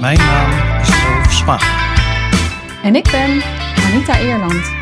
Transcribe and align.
Mijn 0.00 0.18
naam 0.18 0.80
is 0.80 0.88
Rolf 1.04 1.32
Spaan. 1.32 1.60
En 2.82 2.96
ik 2.96 3.10
ben 3.10 3.42
Anita 3.84 4.18
Eerland. 4.18 4.76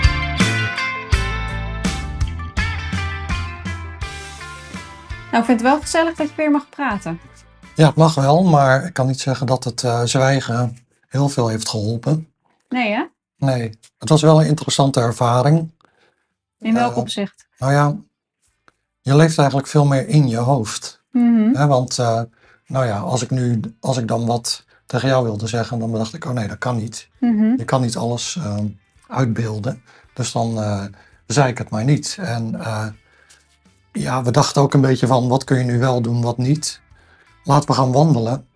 Nou, 5.31 5.39
ik 5.39 5.45
vind 5.45 5.61
het 5.61 5.63
wel 5.71 5.81
gezellig 5.81 6.15
dat 6.15 6.29
je 6.29 6.35
weer 6.37 6.51
mag 6.51 6.69
praten. 6.69 7.21
Ja, 7.75 7.87
het 7.87 7.97
mag 7.97 8.15
wel, 8.15 8.45
maar 8.45 8.85
ik 8.85 8.93
kan 8.93 9.07
niet 9.07 9.21
zeggen 9.21 9.47
dat 9.47 9.65
het 9.65 9.83
uh, 9.83 10.03
zwijgen 10.05 10.79
heel 11.09 11.29
veel 11.29 11.49
heeft 11.49 11.69
geholpen. 11.69 12.29
Nee, 12.69 12.93
hè? 12.93 13.05
Nee, 13.37 13.79
het 13.99 14.09
was 14.09 14.23
wel 14.23 14.41
een 14.41 14.49
interessante 14.49 15.01
ervaring. 15.01 15.71
In 16.59 16.75
welk 16.75 16.93
uh, 16.93 16.99
opzicht? 16.99 17.47
Nou 17.59 17.73
ja, 17.73 17.97
je 19.01 19.17
leeft 19.17 19.39
eigenlijk 19.39 19.69
veel 19.69 19.85
meer 19.85 20.09
in 20.09 20.29
je 20.29 20.37
hoofd. 20.37 21.05
Mm 21.11 21.55
Hè, 21.55 21.67
want, 21.67 21.99
uh, 21.99 22.21
nou 22.67 22.87
ja, 22.87 22.99
als 22.99 23.23
ik 23.23 23.31
nu, 23.31 23.61
als 23.81 23.97
ik 23.97 24.09
dan 24.09 24.27
wat 24.27 24.65
tegen 24.87 25.09
jou 25.09 25.25
wilde 25.25 25.47
zeggen, 25.47 25.79
dan 25.79 25.93
dacht 25.93 26.15
ik, 26.15 26.25
oh 26.25 26.33
nee, 26.33 26.49
dat 26.49 26.59
kan 26.59 26.77
niet. 26.77 27.09
Mm 27.21 27.39
-hmm. 27.39 27.55
Je 27.57 27.65
kan 27.65 27.81
niet 27.81 27.97
alles 27.97 28.37
uh, 28.39 28.57
uitbeelden. 29.09 29.83
Dus 30.15 30.33
dan 30.33 30.59
uh, 30.59 30.85
zei 31.27 31.49
ik 31.49 31.59
het 31.59 31.71
maar 31.71 31.85
niet. 31.85 32.17
En 32.21 32.55
uh, 32.55 32.87
ja, 33.93 34.23
we 34.23 34.31
dachten 34.31 34.63
ook 34.63 34.75
een 34.75 34.81
beetje 34.81 35.07
van, 35.07 35.29
wat 35.29 35.45
kun 35.45 35.59
je 35.59 35.65
nu 35.65 35.79
wel 35.79 36.01
doen, 36.01 36.23
wat 36.23 36.39
niet. 36.39 36.81
Laten 37.45 37.69
we 37.69 37.75
gaan 37.75 37.93
wandelen. 37.93 38.47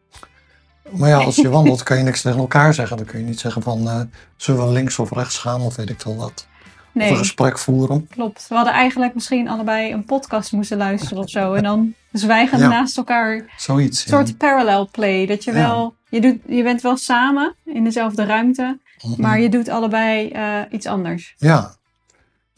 Maar 0.90 1.08
ja, 1.08 1.18
als 1.18 1.36
je 1.36 1.48
wandelt 1.58 1.82
kan 1.82 1.96
je 1.96 2.02
niks 2.02 2.22
tegen 2.22 2.38
elkaar 2.38 2.74
zeggen. 2.74 2.96
Dan 2.96 3.06
kun 3.06 3.18
je 3.18 3.24
niet 3.24 3.40
zeggen 3.40 3.62
van, 3.62 4.10
zullen 4.36 4.66
we 4.66 4.72
links 4.72 4.98
of 4.98 5.10
rechts 5.10 5.38
gaan 5.38 5.60
of 5.60 5.76
weet 5.76 5.90
ik 5.90 6.00
veel 6.00 6.16
wat. 6.16 6.46
Nee. 6.92 7.06
Of 7.06 7.12
een 7.12 7.18
gesprek 7.18 7.58
voeren. 7.58 8.08
Klopt. 8.08 8.46
We 8.48 8.54
hadden 8.54 8.72
eigenlijk 8.72 9.14
misschien 9.14 9.48
allebei 9.48 9.92
een 9.92 10.04
podcast 10.04 10.52
moeten 10.52 10.76
luisteren 10.76 11.18
of 11.22 11.30
zo. 11.30 11.54
En 11.54 11.62
dan 11.62 11.94
zwijgen 12.12 12.58
Ja. 12.58 12.68
naast 12.68 12.96
elkaar. 12.96 13.54
Zoiets. 13.56 14.02
Een 14.02 14.10
soort 14.10 14.28
ja. 14.28 14.34
parallel 14.34 14.88
play. 14.90 15.26
Dat 15.26 15.44
je 15.44 15.52
wel, 15.52 15.94
je, 16.08 16.20
doet, 16.20 16.38
je 16.46 16.62
bent 16.62 16.82
wel 16.82 16.96
samen 16.96 17.54
in 17.64 17.84
dezelfde 17.84 18.24
ruimte. 18.24 18.78
Mhm. 19.02 19.20
Maar 19.20 19.40
je 19.40 19.48
doet 19.48 19.68
allebei 19.68 20.28
eh, 20.28 20.60
iets 20.70 20.86
anders. 20.86 21.34
Ja. 21.38 21.74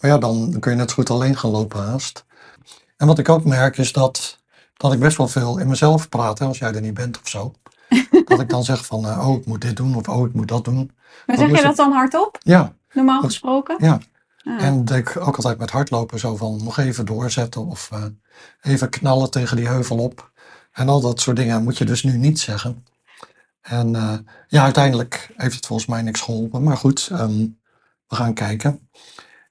Maar 0.01 0.11
ja, 0.11 0.19
dan, 0.19 0.57
kun 0.61 0.71
je 0.71 0.77
net 0.77 0.89
zo 0.89 0.95
goed 0.95 1.11
alleen 1.11 1.37
gaan 1.37 1.51
lopen 1.51 1.81
haast. 1.81 2.25
En 2.97 3.07
wat 3.07 3.19
ik 3.19 3.29
ook 3.29 3.45
merk 3.45 3.79
is 3.79 3.93
dat, 3.93 4.39
dat 4.77 4.93
ik 4.93 4.99
best 4.99 5.17
wel 5.17 5.29
veel 5.29 5.59
in 5.59 5.69
mezelf 5.69 6.09
praat. 6.09 6.39
Hè, 6.39 6.47
als 6.47 6.59
jij 6.59 6.75
er 6.75 6.81
niet 6.81 6.95
bent 6.95 7.21
of 7.21 7.29
zo. 7.29 7.53
dat 8.25 8.41
ik 8.41 8.49
dan 8.49 8.65
zeg 8.65 8.87
van, 8.87 9.07
eh, 9.07 9.29
oh 9.29 9.39
ik 9.39 9.47
moet 9.47 9.61
dit 9.61 9.77
doen 9.77 9.95
of 9.95 10.09
oh 10.09 10.27
ik 10.27 10.35
moet 10.35 10.49
dat 10.49 10.65
doen. 10.65 10.91
Maar 11.27 11.37
zeg 11.37 11.57
je 11.57 11.63
dat 11.63 11.77
dan 11.77 11.93
hardop? 11.93 12.39
Ja, 12.43 12.73
Normaal 12.93 13.21
gesproken? 13.21 13.77
ja. 13.79 14.01
Ah. 14.45 14.63
En 14.65 14.85
dat 14.85 14.97
ik 14.97 15.17
ook 15.17 15.37
altijd 15.37 15.59
met 15.59 15.71
hardlopen 15.71 16.19
zo 16.19 16.37
van 16.37 16.61
nog 16.65 16.79
even 16.79 17.07
doorzetten 17.07 17.67
of 17.67 17.89
eh, 17.93 18.05
even 18.61 18.89
knallen 18.91 19.31
tegen 19.31 19.57
die 19.57 19.67
heuvel 19.69 19.99
op. 19.99 20.31
En 20.73 20.89
al 20.89 21.01
dat 21.01 21.21
soort 21.21 21.37
dingen 21.37 21.63
moet 21.63 21.79
je 21.79 21.85
dus 21.85 22.03
nu 22.03 22.17
niet 22.17 22.41
zeggen. 22.41 22.85
En 23.61 23.95
eh, 23.95 24.15
ja, 24.49 24.63
uiteindelijk 24.63 25.31
heeft 25.37 25.55
het 25.55 25.67
volgens 25.67 25.89
mij 25.89 26.03
niks 26.03 26.21
geholpen. 26.21 26.63
Maar 26.63 26.77
goed, 26.77 27.09
ehm, 27.13 27.47
we 28.07 28.17
gaan 28.17 28.35
kijken. 28.35 28.89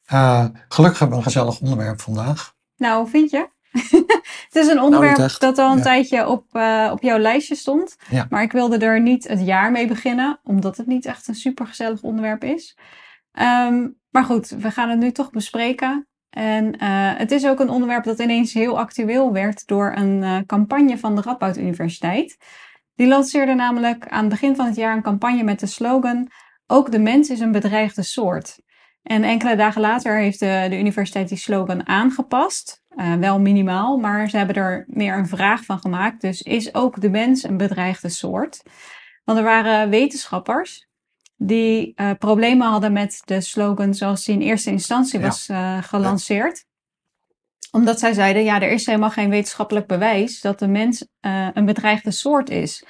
Eh, 0.05 0.45
gelukkig 0.67 0.99
hebben 0.99 1.17
we 1.17 1.23
een 1.25 1.31
gezellig 1.31 1.59
onderwerp 1.59 2.01
vandaag. 2.01 2.53
Nou, 2.77 3.09
vind 3.09 3.29
je? 3.29 3.49
het 4.49 4.55
is 4.55 4.67
een 4.67 4.81
onderwerp 4.81 5.17
echt. 5.17 5.41
dat 5.41 5.57
al 5.57 5.71
een 5.71 5.77
Ja. 5.77 5.83
tijdje 5.83 6.27
op, 6.27 6.45
eh, 6.51 6.89
op 6.91 7.01
jouw 7.01 7.17
lijstje 7.17 7.55
stond. 7.55 7.95
Ja. 8.09 8.27
Maar 8.29 8.43
ik 8.43 8.51
wilde 8.51 8.77
er 8.77 9.01
niet 9.01 9.27
het 9.27 9.41
jaar 9.45 9.71
mee 9.71 9.87
beginnen, 9.87 10.39
omdat 10.43 10.77
het 10.77 10.87
niet 10.87 11.05
echt 11.05 11.27
een 11.27 11.35
supergezellig 11.35 12.01
onderwerp 12.01 12.43
is. 12.43 12.77
Ehm, 13.31 13.87
maar 14.11 14.23
goed, 14.23 14.49
we 14.49 14.71
gaan 14.71 14.89
het 14.89 14.99
nu 14.99 15.11
toch 15.11 15.29
bespreken. 15.29 16.07
En 16.29 16.77
eh, 16.77 17.17
het 17.17 17.31
is 17.31 17.45
ook 17.45 17.59
een 17.59 17.69
onderwerp 17.69 18.03
dat 18.03 18.19
ineens 18.19 18.53
heel 18.53 18.79
actueel 18.79 19.33
werd 19.33 19.67
door 19.67 19.93
een 19.95 20.23
eh, 20.23 20.37
campagne 20.45 20.97
van 20.97 21.15
de 21.15 21.21
Radboud 21.21 21.57
Universiteit. 21.57 22.37
Die 22.95 23.07
lanceerde 23.07 23.53
namelijk 23.53 24.07
aan 24.07 24.19
het 24.19 24.29
begin 24.29 24.55
van 24.55 24.65
het 24.65 24.75
jaar 24.75 24.95
een 24.95 25.01
campagne 25.01 25.43
met 25.43 25.59
de 25.59 25.65
slogan: 25.65 26.27
Ook 26.67 26.91
de 26.91 26.99
mens 26.99 27.29
is 27.29 27.39
een 27.39 27.51
bedreigde 27.51 28.03
soort. 28.03 28.59
En 29.01 29.23
enkele 29.23 29.55
dagen 29.55 29.81
later 29.81 30.17
heeft 30.17 30.39
de, 30.39 30.67
de 30.69 30.79
universiteit 30.79 31.29
die 31.29 31.37
slogan 31.37 31.87
aangepast. 31.87 32.83
Eh, 32.87 33.15
wel 33.15 33.39
minimaal, 33.39 33.97
maar 33.97 34.29
ze 34.29 34.37
hebben 34.37 34.55
er 34.55 34.85
meer 34.87 35.17
een 35.17 35.27
vraag 35.27 35.63
van 35.63 35.79
gemaakt. 35.79 36.21
Dus 36.21 36.41
is 36.41 36.73
ook 36.73 37.01
de 37.01 37.09
mens 37.09 37.43
een 37.43 37.57
bedreigde 37.57 38.09
soort? 38.09 38.63
Want 39.23 39.37
er 39.37 39.43
waren 39.43 39.89
wetenschappers 39.89 40.89
die 41.43 41.91
eh, 41.95 42.11
problemen 42.19 42.67
hadden 42.67 42.93
met 42.93 43.21
de 43.25 43.41
slogan 43.41 43.93
zoals 43.93 44.23
die 44.23 44.35
in 44.35 44.41
eerste 44.41 44.69
instantie 44.69 45.19
Ja. 45.19 45.25
was 45.25 45.49
eh, 45.49 45.83
gelanceerd. 45.83 46.65
Omdat 47.71 47.99
zij 47.99 48.13
zeiden, 48.13 48.43
ja, 48.43 48.61
er 48.61 48.71
is 48.71 48.85
helemaal 48.85 49.09
geen 49.09 49.29
wetenschappelijk 49.29 49.87
bewijs 49.87 50.41
dat 50.41 50.59
de 50.59 50.67
mens 50.67 51.07
eh, 51.19 51.47
een 51.53 51.65
bedreigde 51.65 52.11
soort 52.11 52.49
is. 52.49 52.85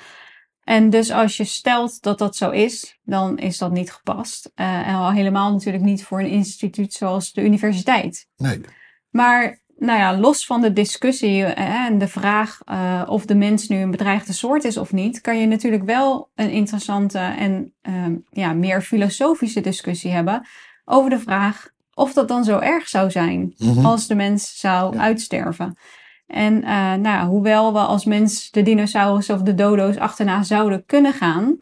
En 0.63 0.90
dus 0.90 1.11
als 1.11 1.38
je 1.38 1.44
stelt 1.44 2.01
dat 2.01 2.17
dat 2.17 2.35
zo 2.35 2.50
is, 2.50 3.00
dan 3.03 3.38
is 3.38 3.57
dat 3.57 3.72
niet 3.72 3.91
gepast. 3.91 4.51
En 4.56 4.95
al 4.95 5.11
helemaal 5.11 5.51
natuurlijk 5.51 5.84
niet 5.84 6.03
voor 6.03 6.19
een 6.19 6.29
instituut 6.29 6.94
zoals 6.94 7.31
de 7.31 7.41
universiteit. 7.41 8.28
Nee, 8.38 8.61
Maar 9.09 9.60
nou 9.81 9.99
ja, 9.99 10.17
los 10.17 10.45
van 10.45 10.61
de 10.61 10.73
discussie 10.73 11.43
eh, 11.45 11.85
en 11.85 11.97
de 11.97 12.07
vraag 12.07 12.59
eh, 12.65 13.03
of 13.05 13.25
de 13.25 13.35
mens 13.35 13.67
nu 13.67 13.77
een 13.77 13.91
bedreigde 13.91 14.33
soort 14.33 14.63
is 14.63 14.77
of 14.77 14.91
niet, 14.93 15.21
kan 15.21 15.37
je 15.39 15.47
natuurlijk 15.47 15.83
wel 15.83 16.29
een 16.35 16.49
interessante 16.49 17.17
en 17.19 17.73
ehm, 17.81 18.15
ja, 18.29 18.53
meer 18.53 18.81
filosofische 18.81 19.61
discussie 19.61 20.11
hebben 20.11 20.47
over 20.85 21.09
de 21.09 21.19
vraag 21.19 21.69
of 21.93 22.13
dat 22.13 22.27
dan 22.27 22.43
zo 22.43 22.59
erg 22.59 22.87
zou 22.87 23.11
zijn 23.11 23.53
Mhm. 23.57 23.85
als 23.85 24.07
de 24.07 24.15
mens 24.15 24.59
zou 24.59 24.95
Ja. 24.95 25.01
uitsterven. 25.01 25.77
En 26.27 26.63
eh, 26.63 26.71
nou, 26.73 27.01
ja, 27.03 27.27
hoewel 27.27 27.73
we 27.73 27.79
als 27.79 28.05
mens 28.05 28.51
de 28.51 28.61
dinosaurus 28.61 29.29
of 29.29 29.41
de 29.41 29.55
dodo's 29.55 29.97
achterna 29.97 30.43
zouden 30.43 30.85
kunnen 30.85 31.13
gaan, 31.13 31.57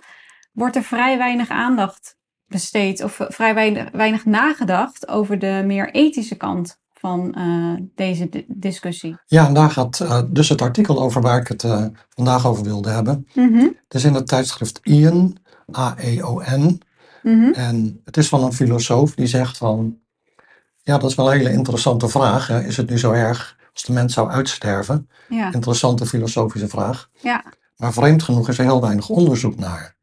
wordt 0.53 0.75
er 0.75 0.83
vrij 0.83 1.17
weinig 1.17 1.49
aandacht 1.49 2.17
besteed 2.47 3.03
of 3.03 3.19
vrij 3.27 3.53
weinig, 3.53 3.89
weinig 3.91 4.25
nagedacht 4.25 5.07
over 5.07 5.39
de 5.39 5.63
meer 5.65 5.91
ethische 5.91 6.35
kant 6.35 6.79
van 6.99 7.33
eh, 7.33 7.73
deze 7.95 8.29
di- 8.29 8.45
discussie. 8.47 9.17
Ja, 9.25 9.47
en 9.47 9.53
daar 9.53 9.71
gaat 9.71 9.99
eh, 9.99 10.21
dus 10.27 10.49
het 10.49 10.61
artikel 10.61 11.01
over 11.01 11.21
waar 11.21 11.39
ik 11.39 11.47
het 11.47 11.63
eh, 11.63 11.85
vandaag 12.09 12.45
over 12.47 12.63
wilde 12.63 12.89
hebben. 12.89 13.27
Mhm, 13.33 13.57
Het 13.57 13.93
is 13.93 14.03
in 14.03 14.13
het 14.13 14.27
tijdschrift 14.27 14.79
Ian, 14.83 15.37
A-E-O-N. 15.77 16.81
mhm, 17.23 17.51
En 17.53 18.01
het 18.03 18.17
is 18.17 18.27
van 18.29 18.43
een 18.43 18.53
filosoof 18.53 19.15
die 19.15 19.27
zegt 19.27 19.57
van, 19.57 19.99
ja, 20.83 20.97
dat 20.97 21.09
is 21.09 21.15
wel 21.15 21.31
een 21.31 21.37
hele 21.37 21.51
interessante 21.51 22.09
vraag. 22.09 22.47
Hè? 22.47 22.63
Is 22.63 22.77
het 22.77 22.89
nu 22.89 22.97
zo 22.99 23.11
erg 23.11 23.57
als 23.73 23.83
de 23.83 23.93
mens 23.93 24.13
zou 24.13 24.29
uitsterven? 24.29 25.09
ja, 25.29 25.53
Interessante 25.53 26.05
filosofische 26.05 26.67
vraag. 26.67 27.09
ja, 27.21 27.43
Maar 27.75 27.93
vreemd 27.93 28.23
genoeg 28.23 28.49
is 28.49 28.57
er 28.57 28.63
heel 28.65 28.81
weinig 28.81 29.09
onderzoek 29.09 29.55
naar. 29.57 29.97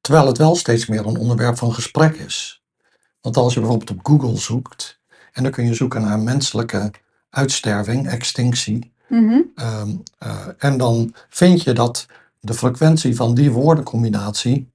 Terwijl 0.00 0.26
het 0.26 0.38
wel 0.38 0.56
steeds 0.56 0.86
meer 0.86 1.06
een 1.06 1.16
onderwerp 1.18 1.58
van 1.58 1.72
gesprek 1.74 2.14
is. 2.16 2.62
Want 3.20 3.36
als 3.36 3.54
je 3.54 3.60
bijvoorbeeld 3.60 3.90
op 3.90 4.06
Google 4.06 4.36
zoekt, 4.36 4.99
en 5.32 5.42
dan 5.42 5.52
kun 5.52 5.64
je 5.64 5.74
zoeken 5.74 6.00
naar 6.00 6.18
menselijke 6.18 6.90
uitsterving, 7.30 8.08
extinctie, 8.08 8.92
mhm, 9.08 9.40
Ehm, 9.54 9.90
eh, 10.18 10.46
en 10.58 10.78
dan 10.78 11.14
vind 11.28 11.62
je 11.62 11.72
dat 11.72 12.06
de 12.40 12.54
frequentie 12.54 13.16
van 13.16 13.34
die 13.34 13.50
woordencombinatie, 13.50 14.72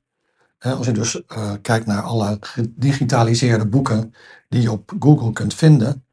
hè, 0.58 0.74
als 0.74 0.86
je 0.86 0.92
dus 0.92 1.26
eh, 1.26 1.52
kijkt 1.62 1.86
naar 1.86 2.02
alle 2.02 2.38
gedigitaliseerde 2.40 3.66
boeken 3.68 4.14
die 4.50 4.62
je 4.62 4.72
op 4.72 4.94
Google 5.00 5.32
kunt 5.32 5.54
vinden, 5.54 6.06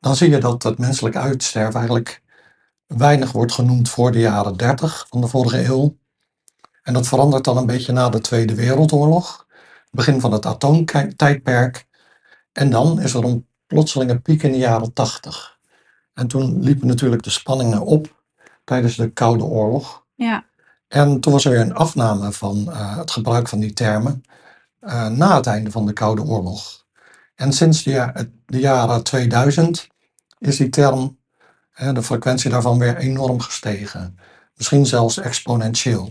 dan 0.00 0.16
zie 0.16 0.30
je 0.30 0.38
dat 0.38 0.62
het 0.62 0.78
menselijk 0.78 1.16
uitsterven 1.16 1.74
eigenlijk 1.74 2.22
weinig 2.86 3.32
wordt 3.32 3.52
genoemd 3.52 3.88
voor 3.88 4.12
de 4.12 4.18
jaren 4.18 4.56
30 4.56 5.06
van 5.08 5.20
de 5.20 5.26
vorige 5.26 5.64
eeuw. 5.64 5.98
En 6.82 6.92
dat 6.92 7.08
verandert 7.08 7.44
dan 7.44 7.56
een 7.56 7.66
beetje 7.66 7.92
na 7.92 8.08
de 8.08 8.20
Tweede 8.20 8.54
Wereldoorlog, 8.54 9.46
begin 9.90 10.20
van 10.20 10.32
het 10.32 10.46
atoomtijdperk. 10.46 11.86
En 12.52 12.70
dan 12.70 13.00
is 13.00 13.14
er 13.14 13.24
een 13.24 13.46
plotselinge 13.74 14.18
piek 14.20 14.42
in 14.42 14.52
de 14.52 14.58
jaren 14.58 14.92
80. 14.92 15.58
En 16.14 16.26
toen 16.26 16.62
liepen 16.62 16.86
natuurlijk 16.86 17.22
de 17.22 17.30
spanningen 17.30 17.80
op 17.84 18.22
tijdens 18.64 18.96
de 18.96 19.10
Koude 19.12 19.44
Oorlog. 19.44 20.04
ja, 20.14 20.44
En 20.88 21.20
toen 21.20 21.32
was 21.32 21.44
er 21.44 21.50
weer 21.50 21.60
een 21.60 21.74
afname 21.74 22.32
van 22.32 22.70
eh, 22.72 22.96
het 22.96 23.10
gebruik 23.10 23.48
van 23.48 23.60
die 23.60 23.72
termen 23.72 24.22
eh, 24.80 25.08
na 25.08 25.36
het 25.36 25.46
einde 25.46 25.70
van 25.70 25.86
de 25.86 25.92
Koude 25.92 26.22
Oorlog. 26.22 26.84
En 27.34 27.52
sinds 27.52 27.82
de, 27.82 27.90
ja- 27.90 28.14
de 28.46 28.58
jaren 28.58 29.02
2000 29.02 29.86
is 30.38 30.56
die 30.56 30.68
term, 30.68 31.18
hè, 31.70 31.92
de 31.92 32.02
frequentie 32.02 32.50
daarvan 32.50 32.78
weer 32.78 32.96
enorm 32.96 33.40
gestegen. 33.40 34.18
Misschien 34.54 34.86
zelfs 34.86 35.18
exponentieel. 35.18 36.10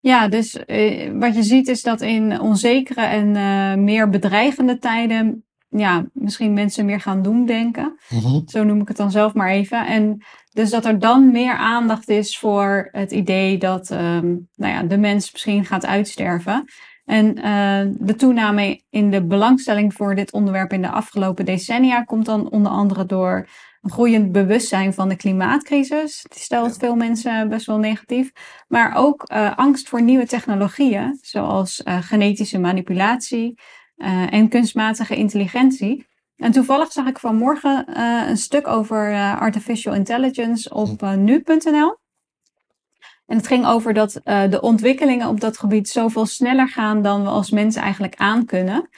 Ja, 0.00 0.28
dus 0.28 0.56
eh, 0.64 1.12
wat 1.18 1.34
je 1.34 1.42
ziet 1.42 1.68
is 1.68 1.82
dat 1.82 2.00
in 2.00 2.40
onzekere 2.40 3.02
en 3.02 3.84
meer 3.84 4.08
bedreigende 4.10 4.78
tijden, 4.78 5.44
ja, 5.70 6.06
misschien 6.12 6.52
mensen 6.52 6.84
meer 6.84 7.00
gaan 7.00 7.22
doemdenken. 7.22 7.98
Mhm. 8.08 8.40
Zo 8.46 8.64
noem 8.64 8.80
ik 8.80 8.88
het 8.88 8.96
dan 8.96 9.10
zelf 9.10 9.34
maar 9.34 9.50
even. 9.50 9.86
En 9.86 10.24
dus 10.52 10.70
dat 10.70 10.84
er 10.84 10.98
dan 10.98 11.32
meer 11.32 11.54
aandacht 11.54 12.08
is 12.08 12.38
voor 12.38 12.88
het 12.92 13.12
idee 13.12 13.58
dat 13.58 13.90
ehm, 13.90 14.26
nou 14.54 14.72
ja, 14.72 14.82
de 14.82 14.98
mens 14.98 15.32
misschien 15.32 15.64
gaat 15.64 15.86
uitsterven. 15.86 16.64
En 17.04 17.34
eh, 17.34 17.80
de 17.98 18.14
toename 18.14 18.82
in 18.90 19.10
de 19.10 19.24
belangstelling 19.24 19.94
voor 19.94 20.14
dit 20.14 20.32
onderwerp 20.32 20.72
in 20.72 20.82
de 20.82 20.90
afgelopen 20.90 21.44
decennia 21.44 22.02
komt 22.02 22.26
dan 22.26 22.50
onder 22.50 22.72
andere 22.72 23.06
door 23.06 23.48
een 23.80 23.90
groeiend 23.90 24.32
bewustzijn 24.32 24.94
van 24.94 25.08
de 25.08 25.16
klimaatcrisis. 25.16 26.24
Die 26.28 26.40
stelt 26.40 26.76
veel 26.76 26.94
mensen 26.94 27.48
best 27.48 27.66
wel 27.66 27.78
negatief. 27.78 28.32
Maar 28.68 28.96
ook 28.96 29.30
uh, 29.32 29.56
angst 29.56 29.88
voor 29.88 30.02
nieuwe 30.02 30.26
technologieën, 30.26 31.18
zoals 31.20 31.82
uh, 31.84 32.02
genetische 32.02 32.58
manipulatie 32.58 33.58
uh, 34.02 34.32
en 34.32 34.48
kunstmatige 34.48 35.16
intelligentie. 35.16 36.06
En 36.36 36.52
toevallig 36.52 36.92
zag 36.92 37.06
ik 37.06 37.18
vanmorgen 37.18 37.98
een 38.28 38.36
stuk 38.36 38.66
over 38.66 39.14
artificial 39.38 39.94
intelligence 39.94 40.74
op 40.74 41.00
nu.nl. 41.16 41.98
En 43.26 43.36
het 43.36 43.46
ging 43.46 43.66
over 43.66 43.94
dat 43.94 44.20
de 44.22 44.58
ontwikkelingen 44.60 45.28
op 45.28 45.40
dat 45.40 45.58
gebied 45.58 45.88
zoveel 45.88 46.26
sneller 46.26 46.68
gaan 46.68 47.02
dan 47.02 47.22
we 47.22 47.28
als 47.28 47.50
mensen 47.50 47.82
eigenlijk 47.82 48.14
aankunnen. 48.16 48.88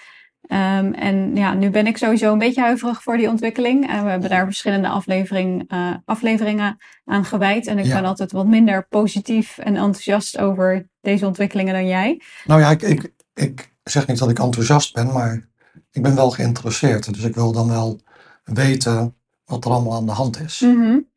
Um, 0.53 0.93
en 0.95 1.37
ja, 1.37 1.55
nu 1.55 1.71
ben 1.71 1.87
ik 1.87 1.97
sowieso 1.97 2.33
een 2.33 2.39
beetje 2.39 2.61
huiverig 2.61 3.03
voor 3.03 3.17
die 3.17 3.29
ontwikkeling. 3.29 3.91
Uh, 3.91 4.03
we 4.03 4.09
hebben 4.09 4.31
daar 4.31 4.45
verschillende 4.45 4.89
aflevering, 4.89 5.73
uh, 5.73 5.95
afleveringen 6.05 6.77
aan 7.05 7.25
gewijd. 7.25 7.67
En 7.67 7.79
ik 7.79 7.85
ja. 7.85 7.95
ben 7.95 8.05
altijd 8.05 8.33
wat 8.33 8.47
minder 8.47 8.87
positief 8.89 9.59
en 9.59 9.77
enthousiast 9.77 10.39
over 10.39 10.89
deze 11.01 11.27
ontwikkelingen 11.27 11.75
dan 11.75 11.87
jij. 11.87 12.21
Nou 12.45 12.61
ja, 12.61 12.71
ik, 12.71 12.83
ik, 12.83 13.13
ik 13.35 13.72
zeg 13.83 14.07
niet 14.07 14.19
dat 14.19 14.31
ik 14.31 14.39
enthousiast 14.39 14.95
ben, 14.95 15.13
maar 15.13 15.49
ik 15.91 16.03
ben 16.03 16.15
wel 16.15 16.31
geïnteresseerd. 16.31 17.15
Dus 17.15 17.23
ik 17.23 17.35
wil 17.35 17.53
dan 17.53 17.69
wel 17.69 18.01
weten 18.45 19.17
wat 19.45 19.65
er 19.65 19.71
allemaal 19.71 19.97
aan 19.97 20.07
de 20.07 20.13
hand 20.13 20.41
is. 20.41 20.61
-hmm. 20.61 21.11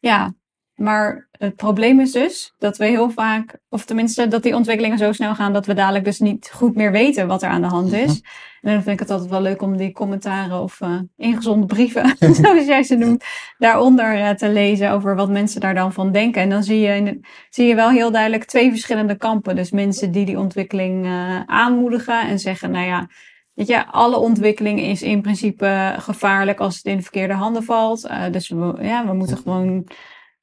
Ja, 0.00 0.34
maar 0.80 1.28
het 1.30 1.56
probleem 1.56 2.00
is 2.00 2.12
dus 2.12 2.54
dat 2.58 2.76
we 2.76 2.84
heel 2.84 3.10
vaak, 3.10 3.58
of 3.68 3.84
tenminste 3.84 4.28
dat 4.28 4.42
die 4.42 4.54
ontwikkelingen 4.54 4.98
zo 4.98 5.12
snel 5.12 5.34
gaan 5.34 5.52
dat 5.52 5.66
we 5.66 5.74
dadelijk 5.74 6.04
dus 6.04 6.18
niet 6.18 6.50
goed 6.54 6.74
meer 6.74 6.92
weten 6.92 7.26
wat 7.26 7.42
er 7.42 7.48
aan 7.48 7.60
de 7.60 7.68
hand 7.68 7.92
is. 7.92 8.20
Mhm. 8.20 8.28
En 8.60 8.72
dan 8.72 8.82
vind 8.82 8.94
ik 8.94 8.98
het 8.98 9.10
altijd 9.10 9.30
wel 9.30 9.40
leuk 9.40 9.62
om 9.62 9.76
die 9.76 9.92
commentaren 9.92 10.62
of 10.62 10.80
uh, 10.80 10.98
ingezonde 11.16 11.66
brieven, 11.66 12.16
zoals 12.40 12.66
jij 12.66 12.82
ze 12.82 12.94
noemt, 12.94 13.24
daaronder 13.58 14.18
uh, 14.18 14.30
te 14.30 14.48
lezen 14.48 14.90
over 14.90 15.16
wat 15.16 15.30
mensen 15.30 15.60
daar 15.60 15.74
dan 15.74 15.92
van 15.92 16.12
denken. 16.12 16.42
En 16.42 16.50
dan 16.50 16.62
zie 16.62 16.80
je, 16.80 17.20
zie 17.50 17.66
je 17.66 17.74
wel 17.74 17.90
heel 17.90 18.10
duidelijk 18.10 18.44
twee 18.44 18.70
verschillende 18.70 19.16
kampen. 19.16 19.56
Dus 19.56 19.70
mensen 19.70 20.12
die 20.12 20.24
die 20.24 20.38
ontwikkeling 20.38 21.06
uh, 21.06 21.40
aanmoedigen 21.46 22.28
en 22.28 22.38
zeggen, 22.38 22.70
nou 22.70 22.86
ja, 22.86 23.08
Weet 23.54 23.68
je, 23.68 23.86
alle 23.86 24.16
ontwikkeling 24.16 24.80
is 24.80 25.02
in 25.02 25.22
principe 25.22 25.94
gevaarlijk 25.98 26.60
als 26.60 26.76
het 26.76 26.84
in 26.84 26.96
de 26.96 27.02
verkeerde 27.02 27.34
handen 27.34 27.62
valt. 27.62 28.04
Uh, 28.04 28.24
dus 28.30 28.48
we, 28.48 28.74
ja, 28.80 29.06
we 29.06 29.12
moeten 29.12 29.36
gewoon 29.36 29.86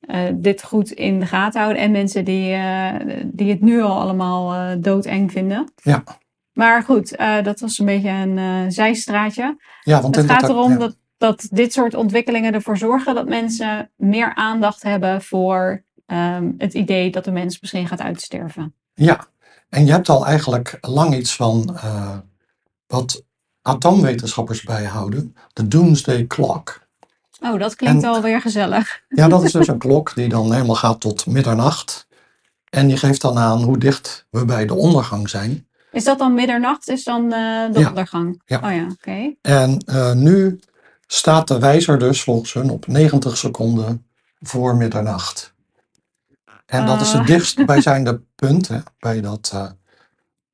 uh, 0.07 0.21
dit 0.33 0.63
goed 0.63 0.91
in 0.91 1.19
de 1.19 1.25
gaten 1.25 1.61
houden. 1.61 1.81
En 1.81 1.91
mensen 1.91 2.25
die, 2.25 2.55
uh, 2.55 2.93
die 3.25 3.49
het 3.49 3.61
nu 3.61 3.81
al 3.81 3.99
allemaal 3.99 4.53
uh, 4.53 4.71
doodeng 4.77 5.31
vinden. 5.31 5.71
Ja. 5.75 6.03
Maar 6.53 6.83
goed, 6.83 7.17
dat 7.43 7.59
was 7.59 7.79
een 7.79 7.85
beetje 7.85 8.09
een 8.09 8.71
zijstraatje. 8.71 9.57
Ja, 9.81 10.01
want 10.01 10.15
het 10.15 10.25
gaat 10.25 10.49
erom 10.49 10.71
ja. 10.71 10.77
dat, 10.77 10.97
dat 11.17 11.47
dit 11.51 11.73
soort 11.73 11.93
ontwikkelingen 11.93 12.53
ervoor 12.53 12.77
zorgen 12.77 13.15
dat 13.15 13.27
mensen 13.27 13.91
meer 13.95 14.35
aandacht 14.35 14.83
hebben 14.83 15.21
voor 15.21 15.83
um, 16.05 16.55
het 16.57 16.73
idee 16.73 17.11
dat 17.11 17.23
de 17.23 17.31
mens 17.31 17.59
misschien 17.59 17.87
gaat 17.87 18.01
uitsterven. 18.01 18.73
Ja, 18.93 19.27
en 19.69 19.85
je 19.85 19.91
hebt 19.91 20.09
al 20.09 20.25
eigenlijk 20.25 20.77
lang 20.81 21.15
iets 21.15 21.35
van 21.35 21.77
wat 22.87 23.23
atoomwetenschappers 23.61 24.63
bijhouden, 24.63 25.35
de 25.53 25.67
Doomsday 25.67 26.27
Clock. 26.27 26.86
Oh, 27.41 27.59
dat 27.59 27.75
klinkt 27.75 28.03
en, 28.03 28.09
alweer 28.09 28.41
gezellig. 28.41 29.01
Ja, 29.09 29.27
dat 29.27 29.43
is 29.43 29.51
dus 29.51 29.67
een 29.67 29.77
klok 29.77 30.15
die 30.15 30.29
dan 30.29 30.53
helemaal 30.53 30.75
gaat 30.75 30.99
tot 30.99 31.25
middernacht. 31.25 32.07
En 32.69 32.87
die 32.87 32.97
geeft 32.97 33.21
dan 33.21 33.37
aan 33.37 33.61
hoe 33.63 33.77
dicht 33.77 34.25
we 34.29 34.45
bij 34.45 34.65
de 34.65 34.73
ondergang 34.73 35.29
zijn. 35.29 35.67
Is 35.91 36.03
dat 36.03 36.19
dan 36.19 36.33
middernacht? 36.33 36.89
Is 36.89 37.03
dan 37.03 37.23
uh, 37.23 37.29
de 37.73 37.79
Ja. 37.79 37.87
ondergang? 37.89 38.41
Ja. 38.45 38.59
Oh 38.63 38.71
ja, 38.75 38.87
oké. 38.91 39.33
En 39.41 39.83
uh, 39.89 40.11
nu 40.13 40.59
staat 41.07 41.47
de 41.47 41.59
wijzer 41.59 41.99
dus 41.99 42.23
volgens 42.23 42.53
hun 42.53 42.69
op 42.69 42.87
90 42.87 43.37
seconden 43.37 44.05
voor 44.41 44.75
middernacht. 44.75 45.53
En 46.65 46.85
dat 46.85 47.01
is 47.01 47.11
het 47.11 47.21
Ah. 47.21 47.27
dichtstbijzijnde 47.27 48.21
punt 48.35 48.67
hè, 48.67 48.79
bij 48.99 49.21
dat 49.21 49.51
uh, 49.55 49.69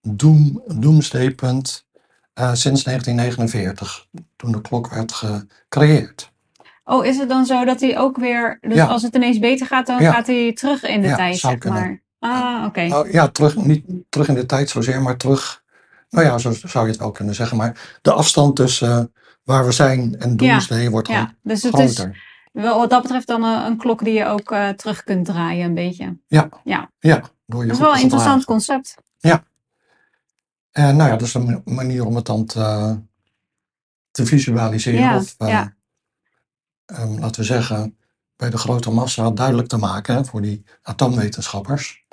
doom, 0.01 0.63
doomsday 0.67 1.31
punt 1.31 1.85
eh, 2.33 2.53
sinds 2.53 2.83
1949, 2.83 4.07
toen 4.35 4.51
de 4.51 4.61
klok 4.61 4.87
werd 4.89 5.11
gecreëerd. 5.13 6.31
Oh, 6.85 7.05
is 7.05 7.17
het 7.17 7.29
dan 7.29 7.45
zo 7.45 7.65
dat 7.65 7.81
hij 7.81 7.97
ook 7.97 8.17
weer... 8.17 8.57
Dus 8.61 8.75
Ja. 8.75 8.85
als 8.85 9.01
het 9.01 9.15
ineens 9.15 9.39
beter 9.39 9.67
gaat, 9.67 9.85
dan 9.87 10.01
Ja. 10.01 10.11
gaat 10.11 10.27
hij 10.27 10.53
terug 10.53 10.83
in 10.83 11.01
de 11.01 11.07
Ja, 11.07 11.15
tijd, 11.15 11.37
zou 11.37 11.51
zeg 11.53 11.61
kunnen. 11.61 11.81
maar. 11.81 12.01
Ah, 12.31 12.65
oké. 12.65 12.87
Nou 12.87 13.11
ja, 13.11 13.27
terug, 13.27 13.55
niet 13.55 13.85
terug 14.09 14.27
in 14.27 14.33
de 14.33 14.45
tijd 14.45 14.69
zozeer, 14.69 15.01
maar 15.01 15.17
terug, 15.17 15.63
nou 16.09 16.25
ja, 16.25 16.37
zo 16.37 16.51
zou 16.53 16.85
je 16.85 16.91
het 16.91 16.99
wel 16.99 17.11
kunnen 17.11 17.35
zeggen. 17.35 17.57
Maar 17.57 17.97
de 18.01 18.11
afstand 18.13 18.55
tussen 18.55 18.89
eh, 18.89 19.21
waar 19.43 19.65
we 19.65 19.71
zijn 19.71 20.15
en 20.19 20.37
doomsday 20.37 20.89
wordt 20.89 21.07
Ja, 21.07 21.33
dus 21.41 21.63
het 21.63 21.79
is 21.79 21.93
groter. 21.95 22.21
wel 22.51 22.77
wat 22.79 22.89
dat 22.89 23.01
betreft 23.01 23.27
dan 23.27 23.43
een, 23.43 23.65
een 23.65 23.77
klok 23.77 24.03
die 24.03 24.13
je 24.13 24.25
ook 24.25 24.51
eh, 24.51 24.69
terug 24.69 25.03
kunt 25.03 25.25
draaien, 25.25 25.65
een 25.65 25.73
beetje. 25.73 26.17
Ja, 26.27 26.49
Ja, 26.63 26.89
ja, 26.99 27.21
door 27.45 27.61
je 27.61 27.67
dat 27.67 27.75
is 27.75 27.81
wel 27.81 27.91
een 27.91 27.95
te 27.97 28.01
interessant 28.03 28.45
concept. 28.45 28.95
En 30.71 30.95
nou 30.95 31.09
ja, 31.09 31.15
dat 31.17 31.27
is 31.27 31.33
een 31.33 31.45
ma- 31.45 31.61
manier 31.73 32.05
om 32.05 32.15
het 32.15 32.25
dan 32.25 32.45
te, 32.45 32.97
te 34.11 34.25
visualiseren. 34.25 34.99
Ja, 34.99 35.15
of 35.15 35.35
eh, 35.37 35.61
ehm, 36.85 37.19
laten 37.19 37.41
we 37.41 37.47
zeggen, 37.47 37.97
bij 38.35 38.49
de 38.49 38.57
grote 38.57 38.91
massa 38.91 39.31
duidelijk 39.31 39.67
te 39.67 39.77
maken 39.77 40.15
hè, 40.15 40.25
voor 40.25 40.41
die 40.41 40.63
atoomwetenschappers. 40.81 42.05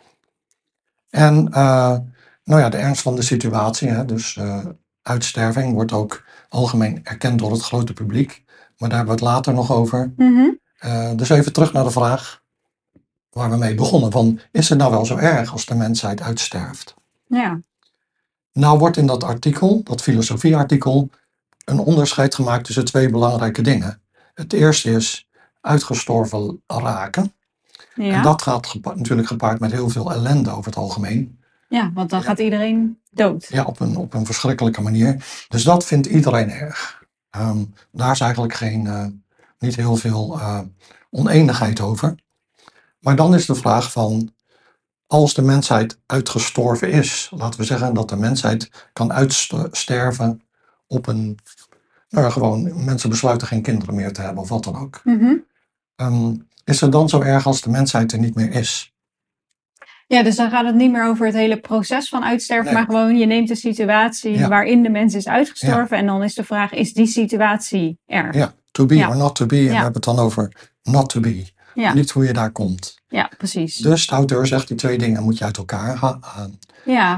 En 1.11 1.53
eh, 1.53 1.97
nou 2.45 2.61
ja, 2.61 2.69
de 2.69 2.77
ernst 2.77 3.03
van 3.03 3.17
de 3.17 3.23
situatie, 3.23 3.89
hè, 3.89 4.05
dus 4.05 4.37
eh, 4.37 4.67
uitsterving, 5.03 5.73
wordt 5.75 5.93
ook 5.93 6.25
algemeen 6.49 7.01
erkend 7.03 7.39
door 7.39 7.53
het 7.53 7.63
grote 7.63 7.93
publiek. 7.93 8.45
Maar 8.79 8.89
daar 8.89 8.99
hebben 8.99 9.17
we 9.17 9.25
het 9.25 9.33
later 9.33 9.55
nog 9.55 9.73
over. 9.73 10.13
Mhm. 10.17 10.49
Eh, 10.79 11.11
dus 11.17 11.29
even 11.29 11.53
terug 11.53 11.73
naar 11.73 11.85
de 11.85 11.91
vraag 11.91 12.43
waar 13.31 13.51
we 13.51 13.57
mee 13.57 13.75
begonnen. 13.75 14.13
Van, 14.13 14.41
is 14.53 14.69
het 14.69 14.79
nou 14.79 14.91
wel 14.91 15.05
zo 15.05 15.17
erg 15.17 15.53
als 15.53 15.67
de 15.67 15.75
mensheid 15.75 16.21
uitsterft? 16.21 16.95
Ja, 17.27 17.61
Nou 18.53 18.79
wordt 18.79 18.97
in 18.97 19.07
dat 19.07 19.25
artikel, 19.25 19.81
dat 19.85 20.03
filosofieartikel, 20.03 21.11
een 21.65 21.79
onderscheid 21.79 22.35
gemaakt 22.35 22.65
tussen 22.65 22.85
twee 22.85 23.11
belangrijke 23.11 23.63
dingen. 23.63 24.01
Het 24.35 24.53
eerste 24.53 24.91
is 24.91 25.29
uitgestorven 25.61 26.63
raken. 26.67 27.33
En 27.95 28.05
ja. 28.05 28.23
dat 28.23 28.43
gaat 28.43 28.67
gepa- 28.67 28.95
natuurlijk 28.95 29.29
gepaard 29.29 29.61
met 29.61 29.73
heel 29.73 29.89
veel 29.89 30.13
ellende 30.13 30.51
over 30.51 30.65
het 30.65 30.77
algemeen. 30.77 31.39
ja 31.69 31.91
want 31.95 32.11
dan 32.11 32.23
gaat 32.23 32.39
iedereen 32.39 32.99
dood. 33.11 33.47
Ja, 33.49 33.65
op 33.65 33.81
een, 33.81 33.97
op 33.97 34.15
een 34.15 34.27
verschrikkelijke 34.27 34.81
manier. 34.81 35.25
Dus 35.49 35.63
dat 35.63 35.87
vindt 35.87 36.07
iedereen 36.07 36.51
erg. 36.51 37.05
Ehm, 37.31 37.65
daar 37.93 38.13
is 38.13 38.21
eigenlijk 38.21 38.55
geen, 38.55 38.87
eh, 38.87 39.07
niet 39.59 39.77
heel 39.77 39.97
veel 39.97 40.39
eh, 40.41 40.61
oneenigheid 41.11 41.81
over. 41.81 42.15
Maar 43.01 43.17
dan 43.17 43.35
is 43.35 43.47
de 43.47 43.55
vraag 43.55 43.93
van, 43.93 44.33
als 45.07 45.35
de 45.35 45.43
mensheid 45.43 45.99
uitgestorven 46.07 46.91
is, 46.91 47.31
laten 47.35 47.61
we 47.61 47.67
zeggen 47.67 47.95
dat 47.95 48.09
de 48.09 48.17
mensheid 48.17 48.89
kan 48.93 49.13
uitsterven 49.13 50.43
op 50.87 51.07
een, 51.07 51.39
nou 52.11 52.25
ja, 52.25 52.31
gewoon 52.31 52.85
mensen 52.85 53.11
besluiten 53.11 53.47
geen 53.47 53.63
kinderen 53.63 53.95
meer 53.95 54.13
te 54.13 54.21
hebben 54.21 54.43
of 54.43 54.49
wat 54.49 54.65
dan 54.65 54.77
ook. 54.77 55.01
Mhm. 55.05 55.35
Ehm, 55.97 56.35
is 56.65 56.81
het 56.81 56.93
dan 56.93 57.09
zo 57.09 57.21
erg 57.21 57.47
als 57.47 57.61
de 57.61 57.71
mensheid 57.71 58.13
er 58.13 58.19
niet 58.19 58.35
meer 58.35 58.51
is? 58.53 58.93
Ja, 60.07 60.23
dus 60.23 60.37
dan 60.37 60.51
gaat 60.51 60.67
het 60.67 60.75
niet 60.75 60.91
meer 60.91 61.05
over 61.07 61.27
het 61.27 61.35
hele 61.35 61.61
proces 61.61 62.09
van 62.09 62.25
uitsterven, 62.25 62.65
Nee. 62.65 62.75
maar 62.75 62.85
gewoon 62.85 63.19
je 63.19 63.27
neemt 63.27 63.49
de 63.49 63.55
situatie 63.55 64.39
Ja. 64.39 64.49
waarin 64.49 64.83
de 64.83 64.89
mens 64.89 65.15
is 65.15 65.29
uitgestorven 65.29 65.97
en 65.97 66.07
dan 66.07 66.23
is 66.23 66.35
de 66.35 66.45
vraag, 66.45 66.73
is 66.73 66.93
die 66.93 67.07
situatie 67.07 67.99
erg? 68.07 68.35
Ja, 68.35 68.55
to 68.71 68.87
be 68.87 69.07
or 69.09 69.17
not 69.17 69.35
to 69.35 69.47
be. 69.47 69.57
En 69.57 69.63
we 69.67 69.73
hebben 69.75 69.93
het 69.93 70.05
dan 70.05 70.19
over 70.19 70.71
not 70.83 71.09
to 71.09 71.21
be. 71.21 71.47
Niet 71.95 72.11
hoe 72.11 72.25
je 72.25 72.33
daar 72.33 72.51
komt. 72.51 72.99
Ja, 73.09 73.31
precies. 73.39 73.77
Dus 73.77 74.07
de 74.07 74.15
auteur 74.15 74.47
zegt 74.47 74.69
die 74.69 74.77
twee 74.77 74.99
dingen 74.99 75.23
moet 75.23 75.39
je 75.39 75.45
uit 75.45 75.57
elkaar 75.57 75.97
ha- 75.97 76.19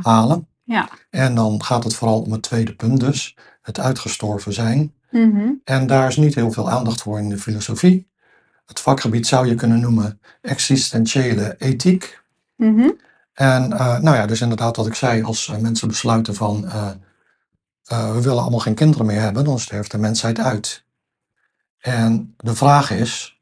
halen. 0.03 0.47
ja. 0.65 0.89
En 1.11 1.35
dan 1.35 1.63
gaat 1.65 1.85
het 1.85 1.95
vooral 1.95 2.21
om 2.21 2.33
het 2.33 2.43
tweede 2.43 2.75
punt 2.75 3.01
dus, 3.01 3.37
het 3.63 3.81
uitgestorven 3.81 4.53
zijn. 4.53 4.95
Mhm. 5.11 5.51
En 5.65 5.87
daar 5.87 6.09
is 6.09 6.17
niet 6.17 6.35
heel 6.35 6.51
veel 6.53 6.71
aandacht 6.71 7.03
voor 7.03 7.19
in 7.19 7.29
de 7.29 7.39
filosofie. 7.39 8.11
Het 8.67 8.81
vakgebied 8.81 9.27
zou 9.27 9.47
je 9.47 9.55
kunnen 9.55 9.81
noemen 9.81 10.21
existentiële 10.41 11.55
ethiek. 11.59 12.21
Mhm. 12.57 12.91
En 13.33 13.73
eh, 13.73 13.99
nou 13.99 14.17
ja, 14.17 14.27
dus 14.27 14.41
inderdaad 14.41 14.77
wat 14.77 14.87
ik 14.87 14.95
zei, 14.95 15.23
als 15.23 15.49
eh, 15.49 15.57
mensen 15.57 15.89
besluiten 15.89 16.35
van 16.35 16.69
eh, 16.69 16.91
we 18.13 18.21
willen 18.23 18.41
allemaal 18.43 18.61
geen 18.61 18.75
kinderen 18.75 19.07
meer 19.07 19.21
hebben, 19.21 19.45
dan 19.45 19.59
sterft 19.59 19.91
de 19.91 19.99
mensheid 19.99 20.39
uit. 20.39 20.85
En 21.79 22.35
de 22.37 22.55
vraag 22.55 22.91
is, 22.91 23.41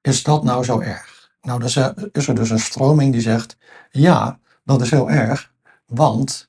is 0.00 0.22
dat 0.22 0.44
nou 0.44 0.64
zo 0.64 0.80
erg? 0.80 1.30
Nou, 1.40 1.60
dan 1.60 1.68
ze- 1.68 2.08
is 2.12 2.28
er 2.28 2.34
dus 2.34 2.50
een 2.50 2.58
stroming 2.58 3.12
die 3.12 3.20
zegt, 3.20 3.56
ja, 3.90 4.38
dat 4.64 4.80
is 4.80 4.90
heel 4.90 5.10
erg, 5.10 5.52
want 5.86 6.48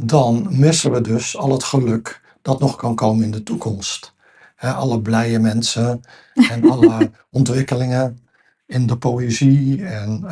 dan 0.00 0.46
missen 0.50 0.92
we 0.92 1.00
dus 1.00 1.36
al 1.36 1.52
het 1.52 1.64
geluk 1.64 2.20
dat 2.42 2.60
nog 2.60 2.76
kan 2.76 2.94
komen 2.94 3.24
in 3.24 3.30
de 3.30 3.42
toekomst. 3.42 4.14
Alle 4.56 5.00
blije 5.00 5.38
mensen 5.38 6.00
en 6.50 6.70
alle 6.70 7.10
ontwikkelingen 7.30 8.18
in 8.66 8.86
de 8.86 8.96
poëzie 8.96 9.84
en 9.86 10.24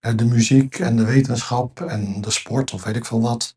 eh, 0.00 0.16
de 0.16 0.24
muziek 0.24 0.78
en 0.78 0.96
de 0.96 1.04
wetenschap 1.04 1.80
en 1.80 2.20
de 2.20 2.30
sport 2.30 2.72
of 2.72 2.84
weet 2.84 2.96
ik 2.96 3.04
veel 3.04 3.20
wat. 3.20 3.54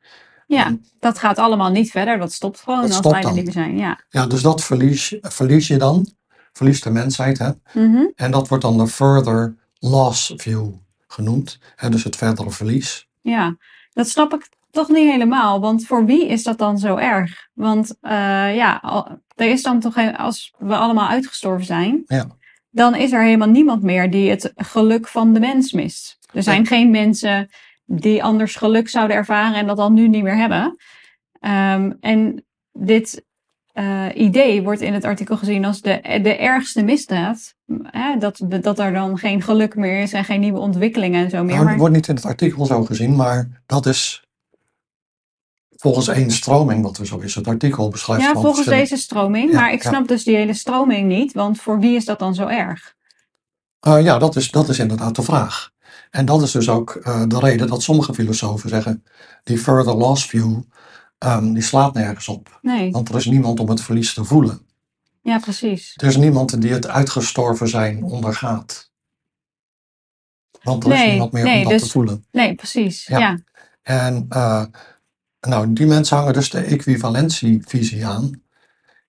Ja, 0.47 0.77
dat 0.99 1.17
gaat 1.19 1.37
allemaal 1.37 1.69
niet 1.71 1.91
verder. 1.91 2.17
Dat 2.17 2.31
stopt 2.33 2.59
gewoon 2.59 2.81
Dat 2.81 2.89
als 2.89 2.97
stopt 2.97 3.13
wij 3.13 3.23
er 3.23 3.27
dan. 3.27 3.35
niet 3.35 3.43
meer 3.43 3.53
zijn. 3.53 3.77
Ja. 3.77 3.99
Ja, 4.09 4.25
dus 4.27 4.41
dat 4.41 4.63
verlies, 4.63 5.15
verlies 5.21 5.67
je 5.67 5.77
dan. 5.77 6.07
Verliest 6.53 6.83
de 6.83 6.89
mensheid. 6.89 7.37
Hè? 7.37 7.51
Mhm. 7.73 8.05
En 8.15 8.31
dat 8.31 8.47
wordt 8.47 8.63
dan 8.63 8.77
de 8.77 8.87
further 8.87 9.55
loss 9.79 10.33
view 10.35 10.69
genoemd. 11.07 11.59
Hè? 11.75 11.89
Dus 11.89 12.03
het 12.03 12.15
verdere 12.15 12.51
verlies. 12.51 13.07
ja, 13.21 13.57
dat 13.93 14.07
snap 14.07 14.33
ik 14.33 14.49
toch 14.73 14.89
niet 14.89 15.11
helemaal. 15.11 15.59
Want 15.59 15.85
voor 15.85 16.05
wie 16.05 16.27
is 16.27 16.43
dat 16.43 16.57
dan 16.57 16.77
zo 16.77 16.95
erg? 16.95 17.47
Want 17.53 17.95
eh, 18.01 18.55
ja, 18.55 18.83
er 19.35 19.49
is 19.49 19.63
dan 19.63 19.79
toch, 19.79 19.95
he- 19.95 20.17
als 20.17 20.53
we 20.57 20.75
allemaal 20.75 21.07
uitgestorven 21.07 21.65
zijn, 21.65 22.01
Ja. 22.05 22.25
dan 22.69 22.95
is 22.95 23.11
er 23.11 23.23
helemaal 23.23 23.49
niemand 23.49 23.83
meer 23.83 24.09
die 24.11 24.29
het 24.29 24.51
geluk 24.55 25.07
van 25.07 25.33
de 25.33 25.39
mens 25.39 25.71
mist. 25.71 26.17
Er 26.33 26.43
zijn 26.43 26.65
geen 26.65 26.89
mensen 26.91 27.49
die 27.85 28.23
anders 28.23 28.55
geluk 28.55 28.89
zouden 28.89 29.15
ervaren 29.15 29.55
en 29.55 29.67
dat 29.67 29.77
dan 29.77 29.93
nu 29.93 30.07
niet 30.07 30.23
meer 30.23 30.37
hebben. 30.37 30.77
Ehm, 31.39 31.91
en 31.99 32.45
dit 32.71 33.25
eh, 33.73 34.05
idee 34.15 34.61
wordt 34.63 34.81
in 34.81 34.93
het 34.93 35.03
artikel 35.03 35.37
gezien 35.37 35.65
als 35.65 35.81
de, 35.81 36.19
de 36.21 36.35
ergste 36.37 36.83
misdaad. 36.83 37.55
Hè, 37.83 38.17
dat, 38.17 38.41
dat 38.61 38.79
er 38.79 38.93
dan 38.93 39.17
geen 39.17 39.41
geluk 39.41 39.75
meer 39.75 40.01
is 40.01 40.13
en 40.13 40.23
geen 40.23 40.39
nieuwe 40.39 40.59
ontwikkelingen 40.59 41.23
en 41.23 41.29
zo 41.29 41.37
meer. 41.37 41.45
Nou, 41.45 41.57
dat 41.57 41.65
Maar, 41.65 41.77
wordt 41.77 41.93
niet 41.95 42.07
in 42.07 42.15
het 42.15 42.25
artikel 42.25 42.65
zo 42.65 42.83
gezien, 42.83 43.15
maar 43.15 43.61
dat 43.65 43.85
is 43.85 44.22
volgens 45.83 46.07
één 46.07 46.31
stroming 46.31 46.83
wat 46.83 46.97
er 46.97 47.05
zo 47.05 47.19
is. 47.19 47.35
Het 47.35 47.47
artikel 47.47 47.89
beschrijft 47.89 48.23
ja, 48.23 48.33
volgens 48.33 48.65
deze 48.65 48.97
stroming. 48.97 49.51
Ja, 49.51 49.59
maar 49.59 49.73
ik 49.73 49.83
ja. 49.83 49.89
snap 49.89 50.07
dus 50.07 50.23
die 50.23 50.35
hele 50.35 50.53
stroming 50.53 51.07
niet, 51.07 51.33
want 51.33 51.61
voor 51.61 51.79
wie 51.79 51.95
is 51.95 52.05
dat 52.05 52.19
dan 52.19 52.35
zo 52.35 52.47
erg? 52.47 52.95
Eh, 53.79 54.03
ja, 54.03 54.17
dat 54.17 54.35
is, 54.35 54.51
dat 54.51 54.69
is 54.69 54.79
inderdaad 54.79 55.15
de 55.15 55.21
vraag. 55.21 55.71
En 56.09 56.25
dat 56.25 56.41
is 56.41 56.51
dus 56.51 56.69
ook 56.69 56.95
eh, 56.95 57.23
de 57.27 57.39
reden 57.39 57.67
dat 57.67 57.81
sommige 57.81 58.13
filosofen 58.13 58.69
zeggen, 58.69 59.03
die 59.43 59.57
further 59.57 59.95
loss 59.95 60.25
view, 60.25 60.61
ehm, 61.17 61.53
die 61.53 61.63
slaat 61.63 61.93
nergens 61.93 62.27
op. 62.27 62.59
Nee, 62.61 62.91
Want 62.91 63.09
er 63.09 63.15
is 63.15 63.25
niemand 63.25 63.59
om 63.59 63.69
het 63.69 63.81
verlies 63.81 64.13
te 64.13 64.23
voelen. 64.23 64.67
ja, 65.21 65.39
precies. 65.39 65.93
Er 65.95 66.07
is 66.07 66.17
niemand 66.17 66.61
die 66.61 66.71
het 66.71 66.87
uitgestorven 66.87 67.67
zijn 67.67 68.03
ondergaat. 68.03 68.91
Want 70.61 70.85
er 70.85 70.93
is 70.93 71.05
niemand 71.05 71.31
meer 71.31 71.43
nee, 71.43 71.57
om 71.57 71.63
dat 71.63 71.71
dus- 71.71 71.81
te 71.81 71.89
voelen. 71.89 72.25
Nee, 72.31 72.55
precies. 72.55 73.05
Ja. 73.05 73.19
Ja. 73.19 73.39
En 73.81 74.25
eh, 74.29 74.63
nou, 75.47 75.73
die 75.73 75.85
mensen 75.85 76.17
hangen 76.17 76.33
dus 76.33 76.49
de 76.49 76.59
equivalentievisie 76.59 78.05
aan. 78.05 78.41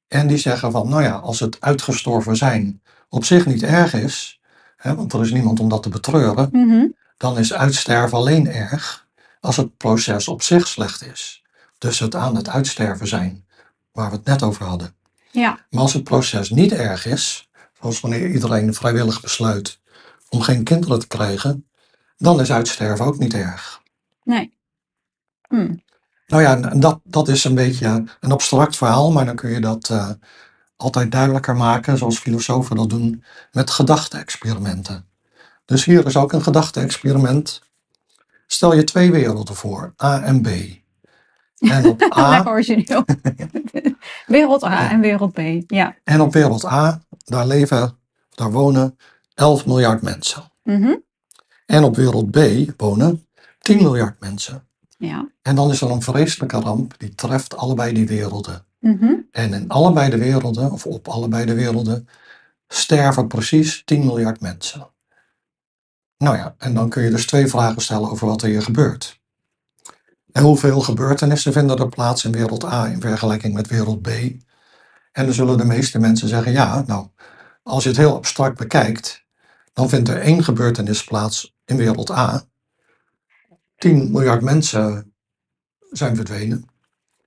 En 0.09 0.27
die 0.27 0.37
zeggen 0.39 0.71
van, 0.73 0.89
nou 0.89 1.03
ja, 1.03 1.13
als 1.15 1.41
het 1.41 1.61
uitgestorven 1.61 2.37
zijn 2.37 2.83
op 3.09 3.25
zich 3.25 3.47
niet 3.47 3.63
erg 3.63 3.95
is, 3.95 4.41
hè, 4.77 4.95
want 4.95 5.13
er 5.13 5.21
is 5.21 5.31
niemand 5.33 5.61
om 5.61 5.69
dat 5.69 5.83
te 5.83 5.89
betreuren, 5.89 6.49
Mhm. 6.53 6.87
dan 7.17 7.39
is 7.39 7.53
uitsterven 7.53 8.19
alleen 8.19 8.49
erg 8.49 9.07
als 9.41 9.57
het 9.57 9.77
proces 9.77 10.29
op 10.29 10.43
zich 10.43 10.69
slecht 10.69 11.03
is. 11.07 11.43
Dus 11.79 11.99
het 11.99 12.15
aan 12.15 12.37
het 12.37 12.49
uitsterven 12.49 13.07
zijn, 13.07 13.45
waar 13.93 14.11
we 14.11 14.17
het 14.17 14.25
net 14.25 14.43
over 14.43 14.65
hadden. 14.65 14.95
ja. 15.31 15.59
Maar 15.71 15.81
als 15.81 15.93
het 15.93 16.05
proces 16.05 16.51
niet 16.51 16.73
erg 16.73 17.07
is, 17.07 17.49
zoals 17.81 18.01
wanneer 18.01 18.31
iedereen 18.31 18.75
vrijwillig 18.75 19.21
besluit 19.21 19.81
om 20.29 20.41
geen 20.41 20.65
kinderen 20.65 20.99
te 20.99 21.07
krijgen, 21.07 21.67
dan 22.17 22.41
is 22.41 22.53
uitsterven 22.53 23.05
ook 23.07 23.19
niet 23.19 23.35
erg. 23.35 23.83
Nee. 24.25 24.53
Hm. 25.49 25.75
Nou 26.27 26.43
ja, 26.43 26.57
dat, 26.57 27.01
dat 27.05 27.29
is 27.29 27.45
een 27.45 27.55
beetje 27.55 28.05
een 28.21 28.33
abstract 28.33 28.77
verhaal, 28.77 29.13
maar 29.13 29.25
dan 29.25 29.37
kun 29.37 29.51
je 29.51 29.61
dat 29.61 29.89
eh, 29.89 30.11
altijd 30.77 31.13
duidelijker 31.13 31.57
maken, 31.57 31.99
zoals 31.99 32.19
filosofen 32.19 32.77
dat 32.77 32.91
doen, 32.91 33.25
met 33.53 33.71
gedachte-experimenten. 33.71 35.07
Dus 35.65 35.85
hier 35.85 36.07
is 36.07 36.17
ook 36.17 36.33
een 36.33 36.43
gedachte-experiment. 36.43 37.63
Stel 38.47 38.75
je 38.75 38.85
twee 38.85 39.11
werelden 39.11 39.55
voor, 39.55 39.95
A 40.03 40.23
en 40.23 40.43
B. 40.43 40.49
En 41.59 41.87
op 41.87 42.01
Lekker 42.17 42.49
origineel. 42.49 43.05
wereld 44.27 44.65
A 44.65 44.91
en 44.91 45.01
wereld 45.01 45.33
B. 45.33 45.41
Ja. 45.67 45.97
en 46.05 46.21
op 46.21 46.33
wereld 46.33 46.65
A, 46.65 47.01
daar 47.25 47.47
leven, 47.47 47.99
daar 48.35 48.51
wonen 48.53 48.97
11 49.35 49.67
miljard 49.67 50.03
mensen. 50.03 50.43
Mhm. 50.63 50.95
En 51.67 51.85
op 51.85 51.97
wereld 51.97 52.31
B 52.31 52.39
wonen 52.77 53.27
10 53.59 53.83
miljard 53.83 54.21
mensen. 54.21 54.67
Ja. 54.99 55.29
En 55.43 55.55
dan 55.55 55.71
is 55.71 55.81
er 55.81 55.91
een 55.91 56.03
vreselijke 56.03 56.61
ramp 56.61 56.95
die 56.99 57.15
treft 57.15 57.57
allebei 57.57 57.93
die 57.93 58.07
werelden. 58.07 58.65
Mhm. 58.81 59.15
En 59.31 59.53
in 59.53 59.69
allebei 59.69 60.11
de 60.11 60.19
werelden, 60.19 60.73
of 60.73 60.87
op 60.87 61.09
allebei 61.09 61.45
de 61.45 61.55
werelden, 61.55 62.09
sterven 62.69 63.29
precies 63.29 63.83
10 63.85 64.05
miljard 64.05 64.41
mensen. 64.41 64.89
Nou 66.19 66.37
ja, 66.37 66.55
en 66.59 66.75
dan 66.75 66.89
kun 66.89 67.03
je 67.03 67.11
dus 67.11 67.27
twee 67.27 67.47
vragen 67.47 67.83
stellen 67.83 68.11
over 68.11 68.27
wat 68.27 68.43
er 68.43 68.49
hier 68.49 68.63
gebeurt. 68.63 69.21
En 70.33 70.43
hoeveel 70.43 70.81
gebeurtenissen 70.81 71.53
vinden 71.53 71.79
er 71.79 71.89
plaats 71.89 72.25
in 72.25 72.33
wereld 72.33 72.65
A 72.65 72.87
in 72.87 73.01
vergelijking 73.01 73.55
met 73.55 73.69
wereld 73.69 74.03
B? 74.03 74.09
En 75.13 75.25
dan 75.25 75.33
zullen 75.35 75.59
de 75.59 75.65
meeste 75.65 75.99
mensen 75.99 76.29
zeggen, 76.29 76.53
ja, 76.53 76.85
nou, 76.87 77.07
als 77.63 77.83
je 77.83 77.89
het 77.89 77.99
heel 77.99 78.17
abstract 78.17 78.59
bekijkt, 78.59 79.25
dan 79.73 79.89
vindt 79.89 80.09
er 80.09 80.21
één 80.21 80.45
gebeurtenis 80.45 81.05
plaats 81.05 81.57
in 81.65 81.77
wereld 81.77 82.11
A. 82.11 82.43
10 83.85 84.11
miljard 84.13 84.43
mensen 84.43 85.13
zijn 85.91 86.17
verdwenen. 86.17 86.65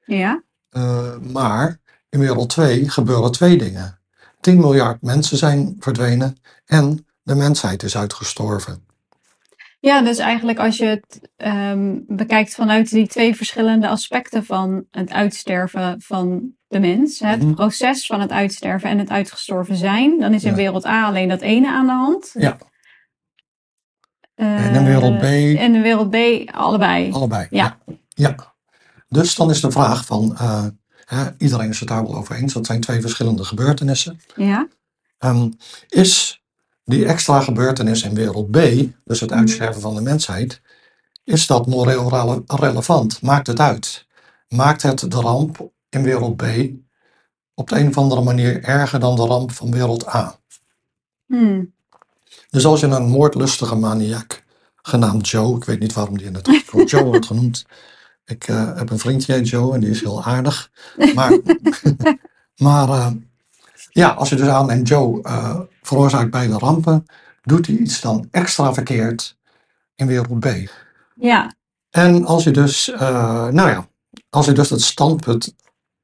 Ja. 0.06 0.42
Uh, 0.72 1.18
maar 1.32 1.80
in 2.10 2.20
wereld 2.20 2.50
2 2.50 2.90
gebeuren 2.90 3.32
twee 3.32 3.58
dingen. 3.58 4.00
10 4.40 4.58
miljard 4.60 5.02
mensen 5.02 5.38
zijn 5.38 5.76
verdwenen 5.80 6.38
en 6.66 7.06
de 7.24 7.36
mensheid 7.36 7.84
is 7.84 7.98
uitgestorven. 7.98 8.86
Ja, 9.80 10.02
dus 10.02 10.18
eigenlijk 10.18 10.60
als 10.60 10.78
je 10.78 10.86
het 10.86 11.30
ehm, 11.36 11.96
bekijkt 12.08 12.54
vanuit 12.56 12.90
die 12.90 13.08
twee 13.08 13.36
verschillende 13.36 13.88
aspecten 13.88 14.46
van 14.46 14.86
het 14.92 15.12
uitsterven 15.12 16.02
van 16.02 16.52
de 16.68 16.80
mens, 16.80 17.20
het 17.20 17.44
Mhm. 17.44 17.54
proces 17.54 18.06
van 18.08 18.22
het 18.22 18.32
uitsterven 18.32 18.90
en 18.90 18.98
het 18.98 19.10
uitgestorven 19.10 19.76
zijn, 19.76 20.20
dan 20.20 20.34
is 20.34 20.44
in 20.44 20.50
Ja. 20.50 20.56
wereld 20.56 20.86
A 20.86 21.06
alleen 21.06 21.30
dat 21.30 21.42
ene 21.42 21.68
aan 21.70 21.86
de 21.86 21.92
hand. 21.92 22.32
Ja. 22.34 22.58
Eh, 24.38 24.66
En 24.66 24.76
in 24.76 24.86
wereld 24.86 25.18
B 25.18 25.24
En 25.24 25.76
in 25.76 25.82
wereld 25.82 26.10
B 26.10 26.16
allebei. 26.56 27.12
allebei. 27.12 27.48
Ja. 27.50 27.78
Ja. 27.86 27.96
ja. 28.08 28.54
Dus 29.10 29.36
dan 29.36 29.50
is 29.50 29.62
de 29.62 29.72
vraag 29.72 30.06
van, 30.06 30.38
eh, 30.38 30.66
iedereen 31.38 31.70
is 31.70 31.80
het 31.80 31.90
daar 31.90 32.04
wel 32.04 32.16
over 32.16 32.36
eens, 32.36 32.54
dat 32.54 32.66
zijn 32.66 32.82
twee 32.82 33.02
verschillende 33.02 33.44
gebeurtenissen. 33.44 34.20
Ja. 34.36 34.68
Ehm, 35.18 35.50
is 35.90 36.42
die 36.84 37.06
extra 37.06 37.40
gebeurtenis 37.40 38.04
in 38.04 38.14
wereld 38.14 38.52
B, 38.52 38.58
dus 39.06 39.20
het 39.20 39.30
Mhm. 39.30 39.40
uitsterven 39.40 39.82
van 39.82 39.96
de 39.96 40.02
mensheid, 40.02 40.62
is 41.24 41.48
dat 41.48 41.68
moreel 41.68 42.10
rele- 42.10 42.44
relevant? 42.46 43.22
Maakt 43.22 43.48
het 43.48 43.60
uit? 43.60 44.08
Maakt 44.48 44.82
het 44.82 45.00
de 45.00 45.20
ramp 45.22 45.72
in 45.90 46.04
wereld 46.04 46.36
B 46.38 46.44
op 47.54 47.70
de 47.70 47.80
een 47.80 47.88
of 47.88 47.98
andere 47.98 48.22
manier 48.22 48.64
erger 48.64 49.00
dan 49.00 49.16
de 49.16 49.26
ramp 49.26 49.52
van 49.52 49.72
wereld 49.72 50.08
A? 50.16 50.40
Hmm. 51.26 51.74
Dus 52.50 52.66
als 52.66 52.80
je 52.80 52.88
een 52.88 53.10
moordlustige 53.10 53.76
maniak 53.76 54.44
genaamd 54.82 55.30
Joe, 55.30 55.56
ik 55.56 55.64
weet 55.64 55.80
niet 55.80 55.94
waarom 55.94 56.18
die 56.18 56.28
in 56.28 56.34
het 56.34 56.48
artikel 56.48 56.86
Joe 56.86 57.04
wordt 57.04 57.26
genoemd. 57.26 57.66
Ik 58.26 58.48
eh, 58.48 58.76
heb 58.78 58.90
een 58.90 59.00
vriendje 59.00 59.42
Joe 59.42 59.74
en 59.74 59.80
die 59.80 59.90
is 59.90 60.02
heel 60.02 60.24
aardig. 60.24 60.72
Maar, 61.14 61.40
maar 62.68 62.90
eh, 62.90 63.12
ja, 63.90 64.10
als 64.10 64.30
je 64.30 64.36
dus 64.36 64.48
aanneemt 64.48 64.88
Joe 64.88 65.24
eh, 65.24 65.60
veroorzaakt 65.82 66.32
beide 66.32 66.58
rampen, 66.58 67.06
doet 67.42 67.68
hij 67.68 67.76
iets 67.76 68.02
dan 68.02 68.28
extra 68.32 68.74
verkeerd 68.74 69.38
in 69.96 70.08
wereld 70.08 70.40
B. 70.40 70.48
Ja. 71.16 71.54
En 71.90 72.26
als 72.26 72.44
je 72.44 72.52
dus, 72.52 72.92
nou 73.00 73.70
ja, 73.70 73.88
als 74.30 74.46
je 74.46 74.52
dus 74.52 74.70
het 74.70 74.82
standpunt 74.82 75.56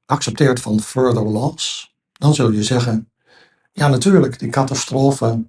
accepteert 0.05 0.59
van 0.59 0.79
further 0.79 1.23
loss, 1.23 1.93
dan 2.11 2.33
zul 2.33 2.51
je 2.51 2.63
zeggen, 2.63 3.11
ja 3.71 3.87
natuurlijk, 3.87 4.39
die 4.39 4.49
catastrofe 4.49 5.43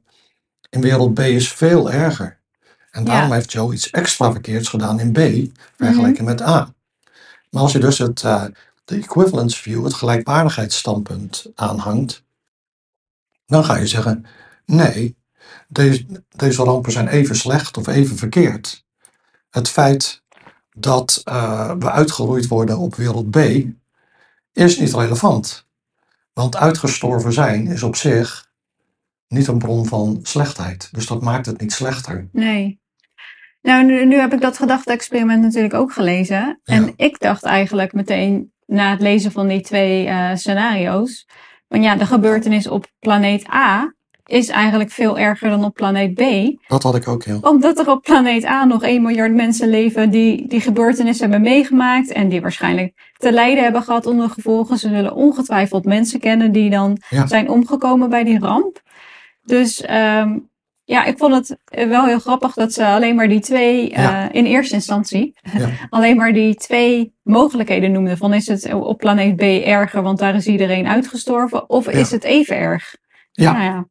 in 0.74 0.80
wereld 0.80 1.14
B 1.14 1.18
is 1.18 1.52
veel 1.52 1.92
erger. 1.92 2.38
En 2.90 3.04
daarom 3.04 3.28
Ja. 3.28 3.34
heeft 3.34 3.52
Joe 3.52 3.72
iets 3.72 3.90
extra 3.90 4.32
verkeerds 4.32 4.68
gedaan 4.68 5.00
in 5.00 5.12
B, 5.12 5.18
vergeleken 5.76 6.24
met 6.24 6.40
A. 6.42 6.74
Maar 7.50 7.62
als 7.62 7.72
je 7.72 7.78
dus 7.78 7.98
het, 7.98 8.22
eh, 8.22 8.44
de 8.84 8.96
equivalence 8.96 9.62
view, 9.62 9.84
het 9.84 9.94
gelijkwaardigheidsstandpunt 9.94 11.46
aanhangt, 11.54 12.22
dan 13.46 13.64
ga 13.64 13.76
je 13.76 13.86
zeggen, 13.86 14.26
nee, 14.66 15.16
deze, 15.68 16.06
deze 16.28 16.62
rampen 16.62 16.92
zijn 16.92 17.08
even 17.08 17.36
slecht 17.36 17.76
of 17.76 17.86
even 17.86 18.16
verkeerd. 18.16 18.84
Het 19.50 19.68
feit 19.68 20.22
dat 20.76 21.20
eh, 21.24 21.72
we 21.78 21.90
uitgeroeid 21.90 22.46
worden 22.48 22.78
op 22.78 22.94
wereld 22.94 23.30
B 23.30 23.36
is 24.52 24.78
niet 24.78 24.94
relevant. 24.94 25.66
Want 26.32 26.56
uitgestorven 26.56 27.32
zijn 27.32 27.66
is 27.66 27.82
op 27.82 27.96
zich 27.96 28.52
niet 29.28 29.46
een 29.46 29.58
bron 29.58 29.86
van 29.86 30.18
slechtheid. 30.22 30.88
Dus 30.92 31.06
dat 31.06 31.22
maakt 31.22 31.46
het 31.46 31.60
niet 31.60 31.72
slechter. 31.72 32.28
Nee. 32.32 32.80
Nou, 33.62 33.84
nu, 33.84 34.04
nu 34.06 34.16
heb 34.18 34.32
ik 34.32 34.40
dat 34.40 34.56
gedachte-experiment 34.56 35.42
natuurlijk 35.42 35.74
ook 35.74 35.92
gelezen. 35.92 36.60
En 36.64 36.92
ik 36.96 37.18
dacht 37.20 37.42
eigenlijk 37.42 37.92
meteen 37.92 38.52
na 38.66 38.90
het 38.90 39.00
lezen 39.00 39.32
van 39.32 39.48
die 39.48 39.60
twee 39.60 40.06
eh, 40.06 40.30
scenario's. 40.34 41.26
Van 41.68 41.82
ja, 41.82 41.96
de 41.96 42.06
gebeurtenis 42.06 42.66
op 42.68 42.86
planeet 42.98 43.50
A 43.50 43.94
is 44.24 44.48
eigenlijk 44.48 44.90
veel 44.90 45.18
erger 45.18 45.50
dan 45.50 45.64
op 45.64 45.74
planeet 45.74 46.14
B. 46.14 46.22
Dat 46.68 46.82
had 46.82 46.94
ik 46.94 47.08
ook 47.08 47.24
heel. 47.24 47.38
Omdat 47.40 47.78
er 47.78 47.90
op 47.90 48.02
planeet 48.02 48.44
A 48.44 48.64
nog 48.64 48.82
1 48.82 49.02
miljard 49.02 49.34
mensen 49.34 49.68
leven 49.68 50.10
die 50.10 50.46
die 50.48 50.60
gebeurtenissen 50.60 51.30
hebben 51.30 51.50
meegemaakt. 51.50 52.12
En 52.12 52.28
die 52.28 52.40
waarschijnlijk 52.40 53.12
te 53.16 53.32
lijden 53.32 53.62
hebben 53.64 53.82
gehad 53.82 54.06
onder 54.06 54.30
gevolgen. 54.30 54.78
Ze 54.78 54.88
zullen 54.88 55.14
ongetwijfeld 55.14 55.84
mensen 55.84 56.20
kennen 56.20 56.52
die 56.52 56.70
dan 56.70 56.98
Ja. 57.08 57.26
zijn 57.26 57.48
omgekomen 57.48 58.10
bij 58.10 58.24
die 58.24 58.38
ramp. 58.38 58.82
Dus 59.44 59.80
ehm, 59.82 60.38
ja, 60.84 61.04
ik 61.04 61.18
vond 61.18 61.34
het 61.34 61.58
wel 61.88 62.04
heel 62.04 62.18
grappig 62.18 62.54
dat 62.54 62.72
ze 62.72 62.86
alleen 62.86 63.14
maar 63.14 63.28
die 63.28 63.40
twee, 63.40 63.90
Ja. 63.90 64.28
eh, 64.28 64.34
in 64.36 64.44
eerste 64.46 64.74
instantie, 64.74 65.34
Ja. 65.58 65.68
alleen 65.90 66.16
maar 66.16 66.32
die 66.32 66.54
twee 66.54 67.14
mogelijkheden 67.22 67.92
noemden. 67.92 68.16
Van 68.16 68.34
is 68.34 68.46
het 68.46 68.72
op 68.74 68.98
planeet 68.98 69.36
B 69.36 69.40
erger, 69.66 70.02
want 70.02 70.18
daar 70.18 70.34
is 70.34 70.46
iedereen 70.46 70.86
uitgestorven? 70.86 71.70
Of 71.70 71.88
is 71.88 72.10
het 72.10 72.24
even 72.24 72.56
erg? 72.56 72.96
Ja. 73.32 73.52
Nou 73.52 73.64
ja, 73.64 73.86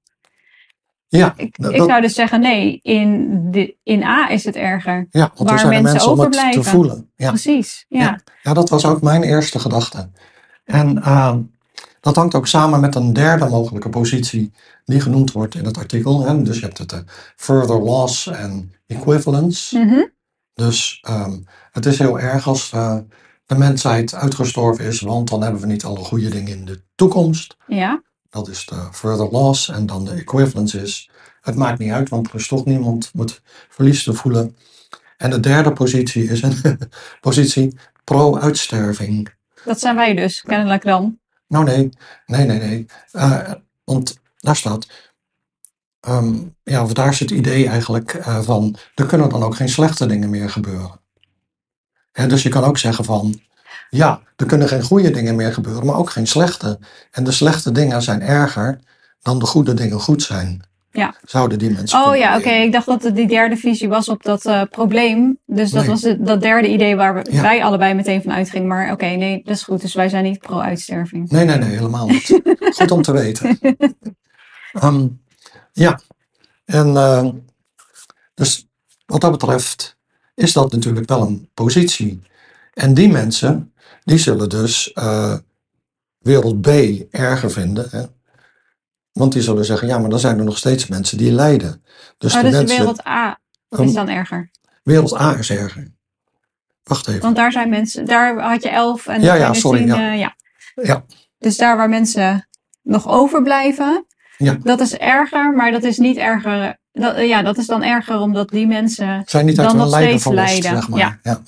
Ja, 1.08 1.34
ik, 1.38 1.58
dat- 1.58 1.74
ik 1.74 1.82
zou 1.82 2.02
dus 2.02 2.14
zeggen 2.14 2.40
nee, 2.42 2.80
in, 2.82 3.28
de, 3.52 3.76
in 3.84 4.04
A 4.04 4.30
is 4.30 4.44
het 4.46 4.56
erger. 4.56 5.08
ja 5.12 5.32
want 5.36 5.50
waar 5.50 5.60
zijn 5.60 5.72
mensen 5.72 5.92
mensen 5.92 6.12
om 6.12 6.20
het 6.20 6.32
te 6.32 6.38
overblijven. 6.40 6.72
voelen. 6.72 7.10
Ja. 7.16 7.30
Precies, 7.30 7.86
ja. 7.90 8.00
Ja. 8.00 8.20
Ja, 8.44 8.54
dat 8.54 8.70
was 8.70 8.86
ook 8.86 9.02
mijn 9.02 9.24
eerste 9.24 9.60
gedachte. 9.60 10.10
En 10.66 11.04
ehm, 11.04 11.40
dat 12.04 12.16
hangt 12.16 12.36
ook 12.36 12.48
samen 12.48 12.80
met 12.80 12.96
een 12.96 13.14
derde 13.14 13.50
mogelijke 13.50 13.90
positie 13.90 14.52
die 14.86 15.00
genoemd 15.00 15.32
wordt 15.32 15.56
in 15.56 15.66
het 15.66 15.78
artikel. 15.78 16.26
Hè. 16.26 16.42
Dus 16.42 16.60
je 16.60 16.66
hebt 16.66 16.78
het 16.78 16.92
eh, 16.92 17.00
further 17.36 17.80
loss 17.80 18.28
en 18.28 18.74
equivalence. 18.88 19.80
Mhm. 19.80 20.06
Dus 20.54 21.00
ehm, 21.02 21.40
het 21.72 21.86
is 21.86 22.00
heel 22.00 22.20
erg 22.20 22.48
als 22.48 22.72
eh, 22.72 22.98
de 23.46 23.58
mensheid 23.58 24.16
uitgestorven 24.16 24.86
is, 24.86 25.02
want 25.02 25.30
dan 25.30 25.42
hebben 25.42 25.62
we 25.62 25.68
niet 25.68 25.84
alle 25.84 25.98
goede 25.98 26.30
dingen 26.30 26.58
in 26.58 26.66
de 26.66 26.84
toekomst. 26.96 27.56
ja. 27.68 28.02
Dat 28.30 28.48
is 28.48 28.66
de 28.66 28.88
further 28.92 29.32
loss. 29.32 29.70
En 29.70 29.86
dan 29.86 30.06
de 30.06 30.12
equivalence 30.12 30.82
is, 30.82 31.10
het 31.42 31.56
maakt 31.56 31.80
niet 31.80 31.92
uit, 31.92 32.10
want 32.10 32.30
er 32.30 32.36
is 32.36 32.48
toch 32.48 32.66
niemand 32.66 33.12
met 33.14 33.42
verlies 33.70 34.04
te 34.04 34.14
voelen. 34.14 34.56
En 35.18 35.30
de 35.30 35.40
derde 35.40 35.74
positie 35.74 36.24
is 36.24 36.42
een 36.42 36.80
positie 37.22 37.78
pro-uitsterving. 38.04 39.34
Dat 39.66 39.80
zijn 39.80 39.96
wij 39.96 40.14
dus, 40.14 40.42
kennelijk 40.42 40.84
dan. 40.84 41.22
Nou 41.54 41.66
nee, 41.66 41.90
nee, 42.26 42.46
nee, 42.46 42.60
nee. 42.60 42.86
Eh, 43.12 43.52
want 43.84 44.18
daar 44.38 44.56
staat, 44.56 44.88
ehm, 46.00 46.36
ja, 46.64 46.84
of 46.84 46.94
daar 46.94 47.10
is 47.10 47.20
het 47.20 47.32
idee 47.32 47.68
eigenlijk 47.68 48.14
eh, 48.14 48.42
van, 48.42 48.76
er 48.96 49.06
kunnen 49.06 49.30
dan 49.30 49.44
ook 49.44 49.56
geen 49.56 49.70
slechte 49.70 50.06
dingen 50.06 50.30
meer 50.30 50.50
gebeuren. 50.50 51.00
Hè, 52.12 52.28
dus 52.28 52.44
je 52.44 52.50
kan 52.50 52.64
ook 52.64 52.78
zeggen 52.78 53.06
van, 53.06 53.42
ja, 53.90 54.22
er 54.36 54.46
kunnen 54.46 54.68
geen 54.68 54.84
goede 54.84 55.12
dingen 55.12 55.36
meer 55.36 55.54
gebeuren, 55.54 55.86
maar 55.86 55.96
ook 55.96 56.10
geen 56.10 56.28
slechte. 56.28 56.80
En 57.12 57.24
de 57.24 57.32
slechte 57.32 57.72
dingen 57.72 58.02
zijn 58.02 58.22
erger 58.22 58.80
dan 59.22 59.40
de 59.40 59.46
goede 59.46 59.74
dingen 59.74 60.00
goed 60.00 60.22
zijn. 60.22 60.64
Ja. 60.96 61.16
Zouden 61.24 61.60
die 61.60 61.70
mensen 61.72 62.04
Oh 62.06 62.16
ja, 62.16 62.38
oké. 62.38 62.50
Ik 62.50 62.72
dacht 62.72 62.86
dat 62.86 63.04
het 63.04 63.16
die 63.16 63.28
derde 63.28 63.58
visie 63.58 63.88
was 63.90 64.10
op 64.10 64.24
dat 64.24 64.46
eh, 64.46 64.62
probleem. 64.70 65.38
Dus 65.46 65.72
dat 65.72 65.82
Nee. 65.82 65.90
was 65.90 66.02
het, 66.02 66.26
dat 66.26 66.42
derde 66.42 66.68
idee 66.68 66.96
waar 66.96 67.14
we, 67.14 67.32
Ja. 67.32 67.42
wij 67.42 67.64
allebei 67.64 67.94
meteen 67.94 68.22
van 68.22 68.32
uitgingen. 68.32 68.68
Maar 68.68 68.92
oké, 68.92 69.06
nee, 69.06 69.42
dat 69.44 69.56
is 69.56 69.64
goed. 69.64 69.82
Dus 69.82 69.94
wij 69.94 70.10
zijn 70.10 70.24
niet 70.24 70.40
pro-uitsterving. 70.40 71.30
Nee, 71.30 71.46
nee, 71.46 71.58
nee, 71.58 71.70
helemaal 71.70 72.08
niet. 72.08 72.42
Goed 72.78 72.92
om 72.92 73.02
te 73.02 73.12
weten. 73.12 73.60
Ehm, 74.74 75.08
ja, 75.72 76.00
en 76.66 76.98
eh, 76.98 77.30
dus 78.34 78.68
wat 79.06 79.22
dat 79.22 79.32
betreft 79.32 79.98
is 80.36 80.54
dat 80.54 80.72
natuurlijk 80.72 81.10
wel 81.10 81.22
een 81.22 81.50
positie. 81.54 82.22
En 82.74 82.94
die 82.94 83.10
mensen, 83.10 83.74
die 84.04 84.18
zullen 84.18 84.50
dus 84.50 84.94
eh, 84.94 85.36
wereld 86.20 86.62
B 86.62 86.68
erger 87.12 87.52
vinden. 87.52 87.88
Hè? 87.90 88.04
Want 89.14 89.34
die 89.34 89.42
zullen 89.42 89.66
zeggen, 89.66 89.88
ja, 89.88 89.98
maar 90.00 90.10
dan 90.10 90.20
zijn 90.20 90.38
er 90.38 90.44
nog 90.46 90.58
steeds 90.58 90.88
mensen 90.88 91.18
die 91.18 91.32
lijden. 91.32 91.84
Dus 92.18 92.34
Oh, 92.36 92.42
de 92.42 92.46
dus 92.50 92.58
mensen, 92.58 92.78
wereld 92.78 93.08
A 93.08 93.40
is 93.70 93.94
dan 93.94 94.10
erger. 94.10 94.52
wereld 94.84 95.20
A 95.20 95.38
is 95.38 95.50
erger. 95.50 95.92
Wacht 96.84 97.08
even. 97.08 97.22
Want 97.22 97.36
daar 97.36 97.52
zijn 97.52 97.70
mensen, 97.70 98.06
daar 98.06 98.40
had 98.40 98.64
je 98.64 98.70
elf 98.70 99.08
en 99.08 99.22
Ja, 99.22 99.34
ja, 99.34 99.54
sorry, 99.54 99.78
zien, 99.80 99.88
ja. 99.88 100.12
eh, 100.12 100.20
ja. 100.20 100.36
Ja, 100.76 101.06
Dus 101.38 101.58
daar 101.58 101.78
waar 101.78 101.90
mensen 101.90 102.48
nog 102.82 103.08
overblijven, 103.08 104.06
Ja. 104.38 104.58
dat 104.64 104.80
is 104.80 104.98
erger, 104.98 105.54
maar 105.54 105.72
dat 105.72 105.84
is 105.84 105.98
niet 105.98 106.18
erger. 106.18 106.78
Dat, 106.92 107.18
ja, 107.20 107.42
dat 107.42 107.58
is 107.58 107.66
dan 107.66 107.84
erger 107.84 108.20
omdat 108.20 108.50
die 108.50 108.68
mensen 108.68 109.24
zijn 109.26 109.46
niet 109.46 109.60
uit 109.60 109.68
Dan 109.68 109.78
nog 109.78 109.90
lijden 109.90 110.20
steeds 110.20 110.36
lijden, 110.36 110.64
zeg 110.64 110.90
maar. 110.90 111.00
ja. 111.00 111.20
ja. 111.24 111.42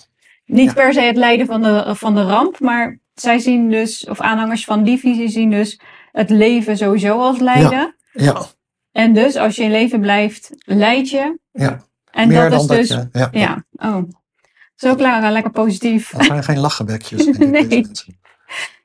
niet 0.46 0.74
per 0.74 0.94
se 0.94 1.02
het 1.02 1.18
lijden 1.18 1.46
van 1.46 1.62
de, 1.62 1.96
van 1.96 2.16
de 2.16 2.24
ramp, 2.24 2.60
maar 2.60 3.00
zij 3.13 3.39
zien 3.39 3.70
dus, 3.70 4.06
of 4.10 4.22
aanhangers 4.22 4.66
van 4.66 4.84
die 4.84 5.00
visie 5.00 5.30
zien 5.30 5.50
dus 5.50 5.80
het 6.15 6.30
leven 6.30 6.78
sowieso 6.78 7.19
als 7.19 7.39
lijden. 7.39 7.95
ja, 8.12 8.45
En 8.91 9.13
dus 9.13 9.36
als 9.36 9.56
je 9.56 9.63
in 9.63 9.71
leven 9.71 9.99
blijft, 9.99 10.49
lijd 10.65 11.10
je. 11.10 11.39
ja. 11.51 11.84
En 12.12 12.28
Meer 12.28 12.49
dat 12.49 12.49
dan 12.49 12.60
is 12.60 12.67
dat 12.67 12.78
dus, 12.78 12.88
je... 12.88 13.19
Ja, 13.19 13.30
ja, 13.32 13.63
oh. 13.71 14.04
Zo 14.75 14.95
klaar, 14.95 15.32
lekker 15.32 15.51
positief. 15.51 16.12
Dat 16.12 16.25
zijn 16.25 16.43
geen 16.43 16.60
denk 17.51 17.71
ik, 17.71 17.88
Nee. 17.88 18.19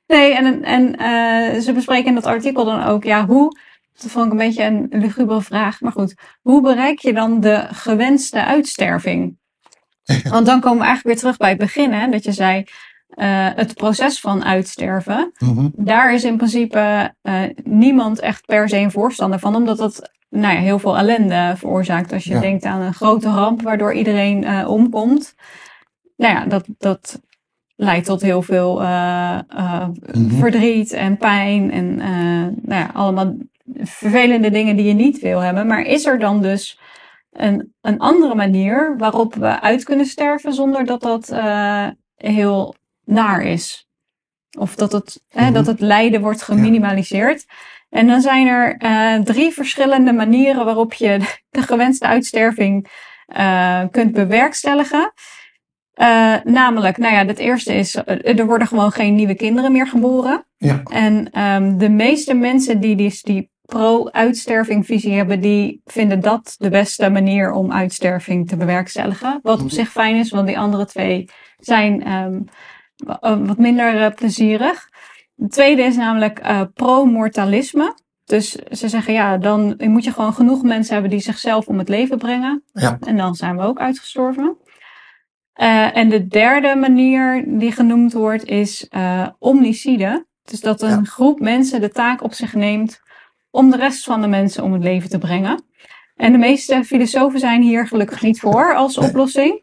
Nee, 0.07 0.35
en, 0.35 0.65
en 0.65 0.97
eh, 0.97 1.61
ze 1.61 1.73
bespreken 1.73 2.07
in 2.07 2.15
dat 2.15 2.27
artikel 2.27 2.65
dan 2.65 2.83
ook, 2.83 3.05
ja, 3.05 3.27
hoe, 3.27 3.59
dat 4.01 4.11
vond 4.11 4.27
ik 4.27 4.31
een 4.33 4.39
beetje 4.39 4.65
een 4.65 4.87
lugubere 4.91 5.43
vraag, 5.43 5.81
maar 5.81 5.93
goed, 5.93 6.15
hoe 6.43 6.63
bereik 6.63 6.99
je 6.99 7.13
dan 7.13 7.41
de 7.41 7.67
gewenste 7.71 8.45
uitsterving? 8.45 9.39
Want 10.31 10.47
dan 10.47 10.61
komen 10.61 10.79
we 10.79 10.85
eigenlijk 10.85 11.05
weer 11.05 11.17
terug 11.17 11.37
bij 11.37 11.49
het 11.49 11.59
begin, 11.59 11.93
hè, 11.93 12.09
dat 12.09 12.25
je 12.25 12.33
zei, 12.33 12.65
eh, 13.11 13.49
het 13.55 13.75
proces 13.75 14.21
van 14.21 14.45
uitsterven, 14.45 15.33
Mhm. 15.39 15.67
daar 15.77 16.15
is 16.15 16.25
in 16.25 16.37
principe 16.37 17.15
eh, 17.23 17.43
niemand 17.65 18.21
echt 18.21 18.47
per 18.47 18.69
se 18.69 18.77
een 18.77 18.91
voorstander 18.91 19.39
van, 19.39 19.55
omdat 19.57 19.79
dat 19.79 20.11
nou 20.29 20.55
ja, 20.55 20.61
heel 20.61 20.79
veel 20.79 20.97
ellende 20.97 21.53
veroorzaakt. 21.57 22.13
Als 22.13 22.25
je 22.25 22.35
Ja. 22.35 22.41
denkt 22.41 22.65
aan 22.65 22.81
een 22.81 22.95
grote 22.95 23.29
ramp 23.29 23.63
waardoor 23.63 23.95
iedereen 23.95 24.45
eh, 24.45 24.69
omkomt. 24.71 25.35
Nou 26.17 26.35
ja, 26.35 26.45
dat, 26.47 26.65
dat 26.79 27.21
leidt 27.77 28.07
tot 28.07 28.23
heel 28.23 28.43
veel 28.43 28.79
Mhm. 28.81 30.31
verdriet 30.39 30.93
en 30.93 31.17
pijn 31.17 31.71
en 31.71 31.95
nou 32.63 32.81
ja, 32.81 32.91
allemaal 32.95 33.35
vervelende 33.83 34.51
dingen 34.51 34.77
die 34.77 34.87
je 34.87 34.93
niet 34.95 35.19
wil 35.21 35.41
hebben. 35.41 35.67
Maar 35.67 35.83
is 35.83 36.07
er 36.07 36.19
dan 36.19 36.43
dus 36.43 36.79
een, 37.33 37.75
een 37.81 37.99
andere 37.99 38.35
manier 38.35 38.95
waarop 38.99 39.35
we 39.35 39.61
uit 39.61 39.85
kunnen 39.85 40.07
sterven 40.07 40.53
zonder 40.55 40.85
dat 40.85 41.01
dat 41.03 41.35
heel 42.17 42.75
naar 43.11 43.43
is? 43.43 43.89
Of 44.59 44.75
dat 44.75 44.93
het, 44.93 45.23
hè, 45.29 45.45
Mhm. 45.45 45.53
dat 45.53 45.67
het 45.67 45.81
lijden 45.81 46.21
wordt 46.21 46.43
geminimaliseerd. 46.43 47.45
En 47.89 48.07
dan 48.07 48.21
zijn 48.21 48.47
er 48.47 48.77
eh, 48.77 49.15
drie 49.21 49.53
verschillende 49.53 50.13
manieren 50.13 50.65
waarop 50.65 50.93
je 50.93 51.19
de 51.51 51.63
gewenste 51.63 52.07
uitsterving 52.07 52.87
eh, 53.27 53.83
kunt 53.91 54.13
bewerkstelligen. 54.13 55.13
Eh, 55.95 56.35
namelijk, 56.45 56.99
nou 56.99 57.15
ja, 57.15 57.27
het 57.27 57.39
eerste 57.39 57.75
is, 57.75 57.95
er 58.07 58.47
worden 58.47 58.67
gewoon 58.67 58.93
geen 58.93 59.15
nieuwe 59.15 59.35
kinderen 59.35 59.73
meer 59.73 59.87
geboren. 59.87 60.47
Ja, 60.57 60.81
En 60.85 61.31
ehm, 61.33 61.77
de 61.79 61.89
meeste 61.89 62.35
mensen 62.35 62.81
die 62.81 62.97
die, 62.97 63.19
die 63.23 63.51
pro-uitsterving 63.65 64.87
visie 64.87 65.13
hebben, 65.13 65.41
die 65.41 65.81
vinden 65.85 66.21
dat 66.21 66.55
de 66.59 66.69
beste 66.71 67.09
manier 67.11 67.53
om 67.53 67.73
uitsterving 67.73 68.49
te 68.49 68.57
bewerkstelligen. 68.57 69.39
Wat 69.43 69.59
op 69.59 69.65
Mhm. 69.67 69.75
zich 69.75 69.91
fijn 69.91 70.17
is, 70.17 70.31
want 70.31 70.47
die 70.47 70.59
andere 70.59 70.87
twee 70.87 71.29
zijn 71.59 72.05
ehm, 72.05 72.35
eh, 72.35 72.41
wat 73.45 73.59
minder 73.59 74.03
eh, 74.03 74.15
plezierig. 74.15 74.89
De 75.35 75.49
tweede 75.49 75.83
is 75.83 75.97
namelijk 75.97 76.39
eh, 76.39 76.61
pro-mortalisme. 76.75 77.95
Dus 78.25 78.51
ze 78.51 78.89
zeggen, 78.89 79.13
ja, 79.13 79.39
dan 79.39 79.75
moet 79.79 80.05
je 80.05 80.13
gewoon 80.13 80.33
genoeg 80.35 80.63
mensen 80.63 80.93
hebben 80.93 81.11
die 81.11 81.21
zichzelf 81.21 81.67
om 81.67 81.79
het 81.79 81.89
leven 81.89 82.19
brengen. 82.19 82.63
Ja. 82.73 82.99
En 83.01 83.17
dan 83.17 83.35
zijn 83.35 83.57
we 83.57 83.63
ook 83.63 83.79
uitgestorven. 83.79 84.57
Eh, 85.53 85.97
en 85.97 86.09
de 86.09 86.27
derde 86.27 86.77
manier 86.77 87.45
die 87.59 87.73
genoemd 87.73 88.13
wordt 88.13 88.45
is 88.45 88.89
eh, 88.89 89.27
omnicide. 89.39 90.27
Dus 90.45 90.61
dat 90.61 90.83
een 90.83 90.89
Ja. 90.91 91.03
groep 91.05 91.41
mensen 91.41 91.81
de 91.81 91.91
taak 91.91 92.23
op 92.23 92.33
zich 92.33 92.55
neemt 92.55 93.01
om 93.51 93.71
de 93.71 93.77
rest 93.77 94.05
van 94.05 94.21
de 94.21 94.27
mensen 94.27 94.65
om 94.65 94.73
het 94.73 94.83
leven 94.83 95.11
te 95.11 95.19
brengen. 95.19 95.63
En 96.15 96.33
de 96.33 96.39
meeste 96.39 96.85
filosofen 96.85 97.41
zijn 97.41 97.63
hier 97.63 97.87
gelukkig 97.87 98.23
niet 98.23 98.41
voor 98.41 98.75
als 98.75 98.99
oplossing. 98.99 99.63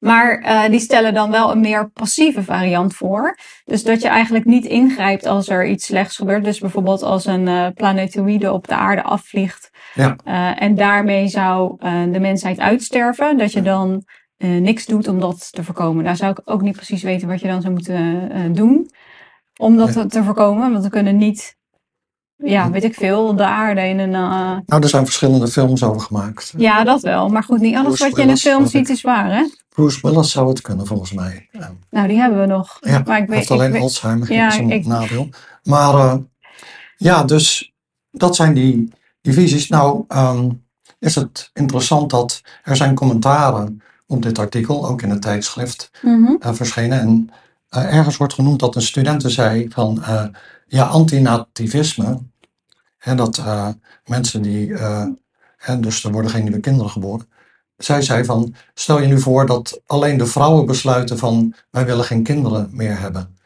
Maar 0.00 0.38
eh, 0.38 0.70
die 0.70 0.80
stellen 0.80 1.14
dan 1.14 1.30
wel 1.30 1.50
een 1.50 1.60
meer 1.60 1.90
passieve 1.90 2.42
variant 2.42 2.94
voor. 2.94 3.38
Dus 3.64 3.82
dat 3.82 4.02
je 4.02 4.08
eigenlijk 4.08 4.44
niet 4.44 4.64
ingrijpt 4.64 5.26
als 5.26 5.48
er 5.48 5.66
iets 5.66 5.86
slechts 5.86 6.16
gebeurt. 6.16 6.44
Dus 6.44 6.58
bijvoorbeeld 6.58 7.02
als 7.02 7.26
een 7.26 7.48
eh, 7.48 7.66
planetoïde 7.74 8.52
op 8.52 8.68
de 8.68 8.74
aarde 8.74 9.02
afvliegt. 9.02 9.70
Ja. 9.94 10.16
eh, 10.24 10.62
en 10.62 10.74
daarmee 10.74 11.28
zou 11.28 11.76
de 12.12 12.20
mensheid 12.20 12.58
uitsterven. 12.58 13.38
Dat 13.38 13.52
je 13.52 13.62
dan 13.62 14.04
niks 14.38 14.86
doet 14.86 15.08
om 15.08 15.20
dat 15.20 15.52
te 15.52 15.64
voorkomen. 15.64 16.04
Daar 16.04 16.16
zou 16.16 16.30
ik 16.30 16.40
ook 16.44 16.62
niet 16.62 16.76
precies 16.76 17.02
weten 17.02 17.28
wat 17.28 17.40
je 17.40 17.48
dan 17.48 17.60
zou 17.60 17.72
moeten 17.72 18.54
doen. 18.54 18.90
Om 19.56 19.76
dat 19.76 20.10
te, 20.10 20.22
voorkomen. 20.24 20.72
Want 20.72 20.84
we 20.84 20.90
kunnen 20.90 21.16
niet, 21.16 21.56
ja, 22.36 22.70
weet 22.70 22.84
ik 22.84 22.94
veel, 22.94 23.36
de 23.36 23.44
aarde 23.44 23.80
in 23.80 23.98
een... 23.98 24.10
nou, 24.10 24.62
er 24.66 24.88
zijn 24.88 25.04
verschillende 25.04 25.48
films 25.48 25.82
over 25.82 26.00
gemaakt. 26.00 26.54
ja, 26.56 26.84
dat 26.84 27.00
wel. 27.00 27.28
Maar 27.28 27.42
goed, 27.42 27.60
niet 27.60 27.76
alles 27.76 28.00
wat 28.00 28.16
je 28.16 28.22
in 28.22 28.28
een 28.28 28.36
film 28.36 28.66
ziet 28.66 28.88
is 28.88 29.02
waar, 29.02 29.32
hè? 29.32 29.44
Bruce 29.74 29.98
Willis 30.02 30.30
zou 30.30 30.48
het 30.48 30.60
kunnen, 30.60 30.86
volgens 30.86 31.12
mij. 31.12 31.48
Nou, 31.90 32.08
die 32.08 32.16
hebben 32.18 32.40
we 32.40 32.46
nog. 32.46 32.78
ja. 32.80 33.02
Maar 33.06 33.18
ik 33.18 33.26
weet, 33.26 33.36
heeft 33.36 33.50
ik 33.50 33.56
alleen 33.56 33.72
weet- 33.72 33.82
Alzheimer, 33.82 34.32
Ja, 34.32 34.52
ik- 34.58 34.86
nadeel. 34.86 35.28
Maar 35.62 35.94
eh, 35.94 36.16
ja, 36.96 37.24
dus 37.24 37.72
dat 38.10 38.36
zijn 38.36 38.54
die 38.54 38.92
die 39.20 39.32
visies. 39.32 39.68
Nou, 39.68 40.04
ehm, 40.08 40.48
is 40.98 41.14
het 41.14 41.50
interessant 41.52 42.10
dat 42.10 42.42
er 42.62 42.76
zijn 42.76 42.94
commentaren 42.94 43.82
op 44.06 44.22
dit 44.22 44.38
artikel, 44.38 44.86
ook 44.88 45.02
in 45.02 45.10
het 45.10 45.22
tijdschrift, 45.22 45.90
Mhm. 46.02 46.34
eh, 46.40 46.52
verschenen. 46.52 47.00
En 47.00 47.30
eh, 47.68 47.96
ergens 47.96 48.16
wordt 48.16 48.34
genoemd 48.34 48.60
dat 48.60 48.76
een 48.76 48.82
studente 48.82 49.28
zei 49.30 49.68
van 49.68 50.02
ja, 50.66 50.84
antinativisme. 50.84 52.18
Hè, 52.98 53.14
dat 53.14 53.42
mensen 54.04 54.42
die, 54.42 54.74
hè, 55.56 55.80
dus 55.80 56.04
er 56.04 56.12
worden 56.12 56.30
geen 56.30 56.42
nieuwe 56.42 56.60
kinderen 56.60 56.90
geboren. 56.90 57.28
Zij 57.82 58.02
zei 58.02 58.24
van, 58.24 58.54
stel 58.74 59.00
je 59.00 59.06
nu 59.06 59.20
voor 59.20 59.46
dat 59.46 59.80
alleen 59.86 60.16
de 60.16 60.26
vrouwen 60.26 60.66
besluiten 60.66 61.18
van 61.18 61.54
wij 61.70 61.86
willen 61.86 62.04
geen 62.04 62.22
kinderen 62.22 62.68
meer 62.72 62.98
hebben. 62.98 63.36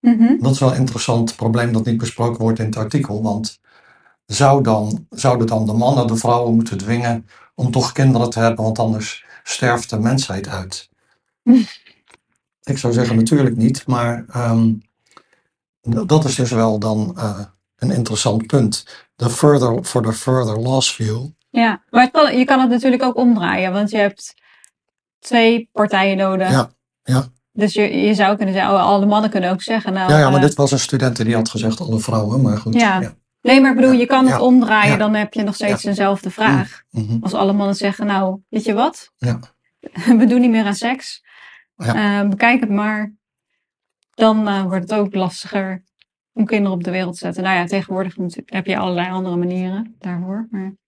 Mhm. 0.00 0.38
Dat 0.38 0.52
is 0.52 0.58
wel 0.58 0.70
een 0.70 0.78
interessant 0.78 1.36
probleem 1.36 1.72
dat 1.72 1.84
niet 1.84 1.98
besproken 1.98 2.42
wordt 2.42 2.58
in 2.58 2.64
het 2.64 2.76
artikel. 2.76 3.22
Want 3.22 3.60
zou 4.26 4.62
dan, 4.62 5.06
zouden 5.10 5.46
dan 5.46 5.66
de 5.66 5.72
mannen 5.72 6.06
de 6.06 6.16
vrouwen 6.16 6.54
moeten 6.54 6.78
dwingen 6.78 7.26
om 7.54 7.70
toch 7.70 7.92
kinderen 7.92 8.30
te 8.30 8.38
hebben, 8.38 8.64
want 8.64 8.78
anders 8.78 9.24
sterft 9.42 9.90
de 9.90 9.98
mensheid 9.98 10.48
uit? 10.48 10.88
Ik 12.62 12.78
zou 12.78 12.92
zeggen 12.92 13.16
natuurlijk 13.16 13.56
niet, 13.56 13.86
maar 13.86 14.24
ehm, 14.28 14.72
dat 15.80 16.24
is 16.24 16.34
dus 16.34 16.50
wel 16.50 16.78
dan 16.78 17.12
eh, 17.16 17.40
een 17.76 17.90
interessant 17.90 18.46
punt. 18.46 18.86
De 19.16 19.30
further, 19.30 19.84
for 19.84 20.02
the 20.02 20.12
further 20.12 20.58
loss 20.58 20.94
view. 20.94 21.26
Ja, 21.52 21.82
maar 21.90 22.10
kan- 22.10 22.38
je 22.38 22.44
kan 22.44 22.60
het 22.60 22.70
natuurlijk 22.70 23.02
ook 23.02 23.16
omdraaien, 23.16 23.72
want 23.72 23.90
je 23.90 23.96
hebt 23.96 24.34
twee 25.18 25.68
partijen 25.72 26.16
nodig. 26.16 26.50
Ja, 26.50 26.70
ja. 27.02 27.24
Dus 27.52 27.72
je, 27.72 27.96
je 28.00 28.14
zou 28.14 28.36
kunnen 28.36 28.54
zeggen, 28.54 28.72
oh, 28.74 28.82
alle 28.82 29.06
mannen 29.06 29.30
kunnen 29.30 29.50
ook 29.50 29.62
zeggen, 29.62 29.92
nou, 29.92 30.10
Ja, 30.12 30.18
ja, 30.18 30.30
maar 30.30 30.40
eh, 30.40 30.46
dit 30.46 30.54
was 30.54 30.70
een 30.70 30.78
student 30.78 31.24
die 31.24 31.34
had 31.34 31.48
gezegd 31.48 31.80
alle 31.80 31.98
vrouwen, 31.98 32.42
maar 32.42 32.58
goed. 32.58 32.74
Ja. 32.74 33.00
ja. 33.00 33.14
nee, 33.40 33.60
maar 33.60 33.70
ik 33.70 33.76
bedoel, 33.76 33.92
je 33.92 34.06
kan 34.06 34.26
het 34.26 34.40
omdraaien, 34.40 34.98
dan 34.98 35.14
heb 35.14 35.34
je 35.34 35.42
nog 35.42 35.54
steeds 35.54 35.82
dezelfde 35.82 36.30
vraag. 36.30 36.82
Mhm. 36.90 37.18
Als 37.22 37.34
alle 37.34 37.52
mannen 37.52 37.76
zeggen, 37.76 38.06
nou, 38.06 38.40
weet 38.48 38.64
je 38.64 38.74
wat? 38.74 39.12
Ja. 39.16 39.38
We 40.18 40.26
doen 40.26 40.40
niet 40.40 40.50
meer 40.50 40.64
aan 40.64 40.74
seks. 40.74 41.24
Ja. 41.76 42.20
Eh, 42.20 42.28
bekijk 42.28 42.60
het 42.60 42.70
maar. 42.70 43.14
Dan 44.14 44.48
eh, 44.48 44.62
wordt 44.62 44.90
het 44.90 44.98
ook 44.98 45.14
lastiger 45.14 45.82
om 46.32 46.46
kinderen 46.46 46.76
op 46.76 46.84
de 46.84 46.90
wereld 46.90 47.12
te 47.12 47.18
zetten. 47.18 47.42
Nou 47.42 47.56
ja, 47.56 47.66
tegenwoordig 47.66 48.16
heb 48.46 48.66
je 48.66 48.78
allerlei 48.78 49.10
andere 49.10 49.36
manieren 49.36 49.94
daarvoor. 49.98 50.46
Maar... 50.50 50.80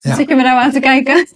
Ja. 0.00 0.14
Zit 0.14 0.28
je 0.28 0.34
me 0.34 0.42
nou 0.42 0.60
aan 0.60 0.72
te 0.72 0.80
kijken? 0.80 1.28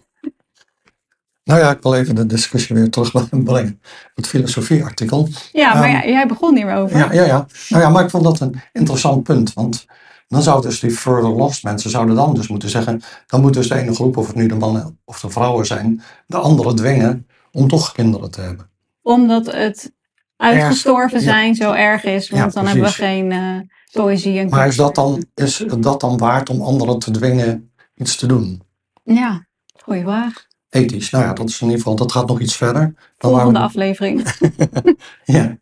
Nou 1.44 1.60
ja, 1.60 1.70
ik 1.70 1.82
wil 1.82 1.94
even 1.94 2.14
de 2.14 2.26
discussie 2.26 2.76
weer 2.76 2.90
terugbrengen. 2.90 3.80
Het 4.14 4.26
filosofieartikel. 4.26 5.28
Ja, 5.52 5.74
maar 5.74 5.82
Ehm, 5.82 5.92
ja, 5.92 6.06
jij 6.06 6.26
begon 6.26 6.56
hierover. 6.56 6.98
Ja, 6.98 7.12
ja, 7.12 7.24
ja. 7.24 7.46
Nou 7.68 7.82
ja, 7.82 7.88
maar 7.88 8.04
ik 8.04 8.10
vond 8.10 8.24
dat 8.24 8.40
een 8.40 8.60
interessant 8.72 9.22
punt. 9.22 9.52
Want 9.52 9.86
dan 10.28 10.42
zou 10.42 10.62
dus 10.62 10.80
die 10.80 10.90
further 10.90 11.30
lost 11.30 11.62
mensen 11.62 11.90
zouden 11.90 12.14
dan 12.14 12.34
dus 12.34 12.48
moeten 12.48 12.68
zeggen. 12.68 13.02
Dan 13.26 13.40
moet 13.40 13.54
dus 13.54 13.68
de 13.68 13.74
ene 13.74 13.94
groep, 13.94 14.16
of 14.16 14.26
het 14.26 14.36
nu 14.36 14.46
de 14.46 14.54
mannen 14.54 14.98
of 15.04 15.20
de 15.20 15.30
vrouwen 15.30 15.66
zijn, 15.66 16.02
de 16.26 16.36
andere 16.36 16.74
dwingen 16.74 17.26
om 17.52 17.68
toch 17.68 17.92
kinderen 17.92 18.30
te 18.30 18.40
hebben. 18.40 18.70
Omdat 19.02 19.52
het 19.52 19.92
uitgestorven 20.36 21.18
ja. 21.18 21.24
zijn 21.24 21.54
zo 21.54 21.72
erg 21.72 22.04
is. 22.04 22.28
Want 22.30 22.42
Ja, 22.42 22.60
dan 22.60 22.66
hebben 22.66 22.84
we 22.84 22.92
geen 22.92 23.32
eh, 23.32 23.60
poëzie 23.92 24.38
en 24.38 24.48
Maar 24.48 24.66
is 24.66 24.76
dat, 24.76 24.94
dan, 24.94 25.24
is 25.34 25.64
dat 25.78 26.00
dan 26.00 26.18
waard 26.18 26.50
om 26.50 26.62
anderen 26.62 26.98
te 26.98 27.10
dwingen 27.10 27.72
iets 27.94 28.16
te 28.16 28.26
doen? 28.26 28.62
Ja, 29.02 29.46
goeie 29.82 30.02
vraag. 30.02 30.46
Ethisch. 30.68 31.10
Nou 31.10 31.24
ja, 31.24 31.32
dat 31.32 31.48
is 31.48 31.60
in 31.60 31.66
ieder 31.66 31.78
geval, 31.82 31.96
dat 31.96 32.12
gaat 32.12 32.26
nog 32.28 32.40
iets 32.40 32.56
verder. 32.56 32.94
Dan 33.18 33.30
Volgende 33.30 33.58
we- 33.58 33.64
aflevering. 33.64 34.28
Ja. 35.24 35.56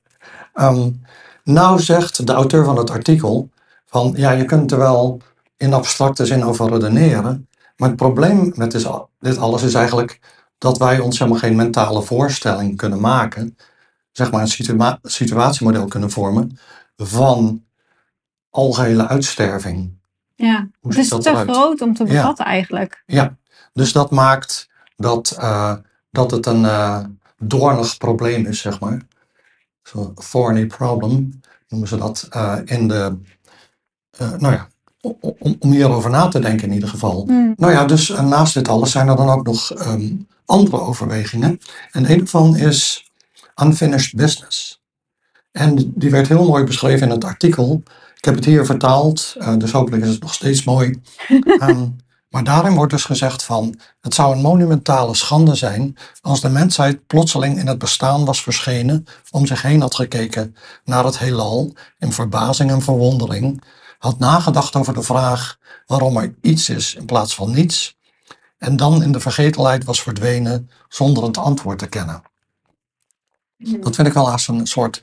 Ehm, 0.54 0.90
nou 1.44 1.80
zegt 1.80 2.26
de 2.26 2.32
auteur 2.32 2.64
van 2.64 2.76
het 2.76 2.90
artikel 2.90 3.50
van 3.86 4.12
ja, 4.16 4.30
je 4.30 4.44
kunt 4.44 4.72
er 4.72 4.78
wel 4.78 5.20
in 5.56 5.72
abstracte 5.72 6.26
zin 6.26 6.44
over 6.44 6.70
redeneren. 6.70 7.48
Maar 7.76 7.88
het 7.88 7.96
probleem 7.98 8.52
met 8.56 8.70
dit, 8.70 8.88
dit 9.18 9.38
alles 9.38 9.62
is 9.62 9.74
eigenlijk 9.74 10.20
dat 10.58 10.78
wij 10.78 10.98
ons 11.00 11.18
helemaal 11.18 11.40
geen 11.40 11.56
mentale 11.56 12.02
voorstelling 12.02 12.76
kunnen 12.76 13.00
maken. 13.00 13.56
Zeg 14.12 14.30
maar 14.30 14.40
een 14.40 14.48
situa- 14.48 14.98
situatiemodel 15.02 15.86
kunnen 15.86 16.10
vormen 16.10 16.58
van 16.96 17.64
algehele 18.50 19.06
uitsterving. 19.08 20.00
Ja, 20.36 20.68
Hoe 20.80 20.90
het 20.90 21.00
is 21.00 21.08
dat 21.08 21.22
te 21.22 21.30
eruit? 21.30 21.50
groot 21.50 21.80
om 21.80 21.94
te 21.94 22.04
Ja. 22.04 22.10
bevatten 22.12 22.44
eigenlijk. 22.44 23.02
Ja, 23.06 23.36
dus 23.72 23.92
dat 23.92 24.10
maakt 24.10 24.68
dat, 24.96 25.36
eh, 25.38 25.74
dat 26.10 26.30
het 26.30 26.46
een 26.46 26.64
eh 26.64 27.04
doornig 27.38 27.96
probleem 27.96 28.46
is, 28.46 28.60
zeg 28.60 28.80
maar. 28.80 29.00
Zo'n 29.82 30.14
thorny 30.30 30.66
problem 30.66 31.40
noemen 31.68 31.88
ze 31.88 31.96
dat 31.96 32.26
eh, 32.30 32.58
in 32.64 32.88
de. 32.88 33.18
nou 34.38 34.52
ja, 34.54 34.68
om, 35.38 35.56
hierover 35.72 36.10
na 36.10 36.28
te 36.28 36.38
denken 36.40 36.68
in 36.68 36.74
ieder 36.74 36.88
geval. 36.88 37.24
Hmm. 37.26 37.52
Nou 37.56 37.72
ja, 37.72 37.84
dus 37.84 38.08
naast 38.08 38.54
dit 38.54 38.68
alles 38.68 38.90
zijn 38.90 39.08
er 39.08 39.16
dan 39.16 39.28
ook 39.28 39.46
nog 39.46 39.72
ehm, 39.72 40.12
andere 40.44 40.80
overwegingen. 40.80 41.58
En 41.90 42.10
een 42.10 42.18
daarvan 42.18 42.56
is 42.56 43.10
unfinished 43.62 44.14
business. 44.14 44.82
En 45.52 45.92
die 45.94 46.10
werd 46.10 46.28
heel 46.28 46.44
mooi 46.44 46.64
beschreven 46.64 47.06
in 47.06 47.12
het 47.12 47.24
artikel. 47.24 47.82
Ik 48.22 48.28
heb 48.28 48.36
het 48.36 48.44
hier 48.44 48.66
vertaald, 48.66 49.34
eh, 49.38 49.56
dus 49.56 49.72
hopelijk 49.72 50.02
is 50.02 50.10
het 50.10 50.22
nog 50.22 50.34
steeds 50.34 50.64
mooi. 50.64 51.00
Ehm, 51.58 51.88
maar 52.28 52.44
daarin 52.44 52.74
wordt 52.74 52.92
dus 52.92 53.04
gezegd 53.04 53.42
van, 53.42 53.80
het 54.00 54.14
zou 54.14 54.34
een 54.34 54.40
monumentale 54.40 55.14
schande 55.14 55.54
zijn 55.54 55.96
als 56.20 56.40
de 56.40 56.48
mensheid 56.48 57.06
plotseling 57.06 57.58
in 57.58 57.66
het 57.66 57.78
bestaan 57.78 58.24
was 58.24 58.42
verschenen, 58.42 59.04
om 59.30 59.46
zich 59.46 59.62
heen 59.62 59.80
had 59.80 59.94
gekeken 59.94 60.56
naar 60.84 61.04
het 61.04 61.18
heelal 61.18 61.72
in 61.98 62.12
verbazing 62.12 62.70
en 62.70 62.82
verwondering, 62.82 63.62
had 63.98 64.18
nagedacht 64.18 64.76
over 64.76 64.94
de 64.94 65.02
vraag 65.02 65.58
waarom 65.86 66.16
er 66.16 66.34
iets 66.40 66.68
is 66.68 66.94
in 66.94 67.06
plaats 67.06 67.34
van 67.34 67.50
niets, 67.50 67.96
en 68.58 68.76
dan 68.76 69.02
in 69.02 69.12
de 69.12 69.20
vergetelheid 69.20 69.84
was 69.84 70.02
verdwenen 70.02 70.70
zonder 70.88 71.24
het 71.24 71.38
antwoord 71.38 71.78
te 71.78 71.88
kennen. 71.88 72.22
Dat 73.80 73.94
vind 73.94 74.08
ik 74.08 74.14
wel 74.14 74.30
als 74.30 74.48
een 74.48 74.66
soort 74.66 75.02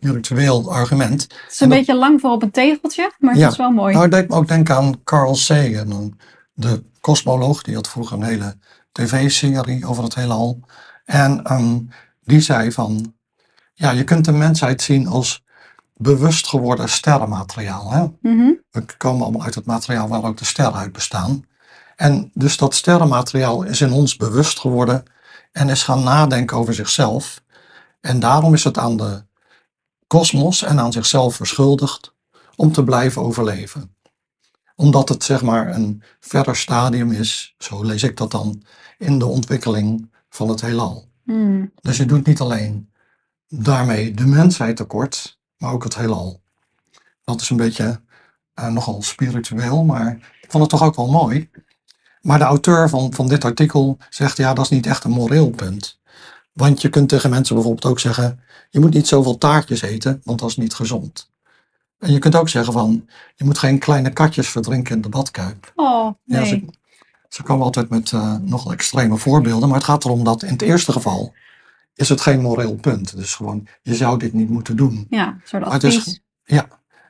spiritueel 0.00 0.72
argument. 0.72 1.22
Het 1.22 1.52
is 1.52 1.60
een 1.60 1.68
dat- 1.68 1.78
beetje 1.78 1.96
lang 1.96 2.20
voor 2.20 2.30
op 2.30 2.42
een 2.42 2.50
tegeltje, 2.50 3.12
maar 3.18 3.34
het 3.34 3.50
is 3.50 3.56
wel 3.56 3.70
mooi. 3.70 3.92
Nou, 3.92 4.04
ik 4.04 4.10
denk 4.10 4.32
ook 4.34 4.48
denk 4.48 4.70
aan 4.70 5.00
Carl 5.04 5.34
Sagan, 5.34 6.18
de 6.52 6.82
kosmoloog. 7.00 7.62
Die 7.62 7.74
had 7.74 7.88
vroeger 7.88 8.16
een 8.16 8.24
hele 8.24 8.56
tv-serie 8.92 9.86
over 9.86 10.04
het 10.04 10.14
heelal. 10.14 10.60
En 11.04 11.42
ehm, 11.44 11.78
die 12.24 12.40
zei 12.40 12.72
van, 12.72 13.14
ja, 13.74 13.90
je 13.90 14.04
kunt 14.04 14.24
de 14.24 14.32
mensheid 14.32 14.82
zien 14.82 15.06
als 15.06 15.44
bewust 15.96 16.46
geworden 16.46 16.88
sterrenmateriaal. 16.88 17.90
Hè? 17.92 18.04
Mhm. 18.22 18.52
We 18.70 18.84
komen 18.96 19.22
allemaal 19.22 19.44
uit 19.44 19.54
het 19.54 19.66
materiaal 19.66 20.08
waar 20.08 20.24
ook 20.24 20.36
de 20.36 20.44
sterren 20.44 20.74
uit 20.74 20.92
bestaan. 20.92 21.44
En 21.96 22.30
dus 22.34 22.56
dat 22.56 22.74
sterrenmateriaal 22.74 23.62
is 23.62 23.80
in 23.80 23.92
ons 23.92 24.16
bewust 24.16 24.58
geworden 24.58 25.02
en 25.52 25.68
is 25.68 25.82
gaan 25.82 26.02
nadenken 26.02 26.56
over 26.56 26.74
zichzelf. 26.74 27.42
En 28.00 28.20
daarom 28.20 28.54
is 28.54 28.64
het 28.64 28.78
aan 28.78 28.96
de 28.96 29.22
kosmos 30.10 30.62
en 30.62 30.80
aan 30.80 30.92
zichzelf 30.92 31.34
verschuldigd 31.34 32.14
om 32.56 32.72
te 32.72 32.84
blijven 32.84 33.22
overleven. 33.22 33.94
Omdat 34.74 35.08
het 35.08 35.24
zeg 35.24 35.42
maar 35.42 35.74
een 35.74 36.02
verder 36.20 36.56
stadium 36.56 37.12
is, 37.12 37.54
zo 37.58 37.84
lees 37.84 38.02
ik 38.02 38.16
dat 38.16 38.30
dan, 38.30 38.62
in 38.98 39.18
de 39.18 39.26
ontwikkeling 39.26 40.10
van 40.28 40.48
het 40.48 40.60
heelal. 40.60 41.08
Hmm. 41.24 41.72
Dus 41.80 41.96
je 41.96 42.04
doet 42.04 42.26
niet 42.26 42.40
alleen 42.40 42.90
daarmee 43.48 44.14
de 44.14 44.26
mensheid 44.26 44.76
tekort, 44.76 45.38
maar 45.56 45.72
ook 45.72 45.84
het 45.84 45.96
heelal. 45.96 46.40
Dat 47.24 47.40
is 47.40 47.50
een 47.50 47.56
beetje 47.56 48.00
eh, 48.54 48.66
nogal 48.66 49.02
spiritueel, 49.02 49.84
maar 49.84 50.12
ik 50.40 50.50
vond 50.50 50.62
het 50.62 50.72
toch 50.72 50.82
ook 50.82 50.96
wel 50.96 51.10
mooi. 51.10 51.50
Maar 52.20 52.38
de 52.38 52.44
auteur 52.44 52.88
van, 52.88 53.12
van 53.12 53.28
dit 53.28 53.44
artikel 53.44 53.98
zegt, 54.08 54.36
ja, 54.36 54.54
dat 54.54 54.64
is 54.64 54.70
niet 54.70 54.86
echt 54.86 55.04
een 55.04 55.10
moreel 55.10 55.50
punt. 55.50 55.99
Want 56.52 56.82
je 56.82 56.88
kunt 56.88 57.08
tegen 57.08 57.30
mensen 57.30 57.54
bijvoorbeeld 57.54 57.84
ook 57.92 58.00
zeggen, 58.00 58.40
je 58.70 58.80
moet 58.80 58.94
niet 58.94 59.06
zoveel 59.08 59.38
taartjes 59.38 59.82
eten, 59.82 60.20
want 60.24 60.38
dat 60.38 60.48
is 60.48 60.56
niet 60.56 60.74
gezond. 60.74 61.30
En 61.98 62.12
je 62.12 62.18
kunt 62.18 62.36
ook 62.36 62.48
zeggen 62.48 62.72
van, 62.72 63.08
je 63.36 63.44
moet 63.44 63.58
geen 63.58 63.78
kleine 63.78 64.10
katjes 64.12 64.48
verdrinken 64.48 64.94
in 64.96 65.00
de 65.02 65.08
badkuip. 65.08 65.72
Oh, 65.74 66.14
Ja, 66.24 66.40
nee. 66.40 66.46
ze, 66.48 66.64
ze 67.28 67.42
komen 67.42 67.64
altijd 67.64 67.88
met 67.88 68.12
eh, 68.12 68.36
nogal 68.36 68.72
extreme 68.72 69.16
voorbeelden, 69.16 69.68
maar 69.68 69.76
het 69.78 69.86
gaat 69.86 70.04
erom 70.04 70.24
dat 70.24 70.42
in 70.42 70.52
het 70.52 70.62
eerste 70.62 70.92
geval 70.92 71.34
is 71.94 72.08
het 72.08 72.20
geen 72.20 72.40
moreel 72.40 72.74
punt. 72.74 73.16
Dus 73.16 73.34
gewoon, 73.34 73.66
je 73.82 73.94
zou 73.94 74.18
dit 74.18 74.32
niet 74.32 74.48
moeten 74.50 74.76
doen. 74.76 75.06
Ja, 75.10 75.26
een 75.26 75.40
soort 75.44 75.62
Maar 75.64 75.72
het 75.72 75.84
is- 75.84 75.96
advies. 75.96 76.20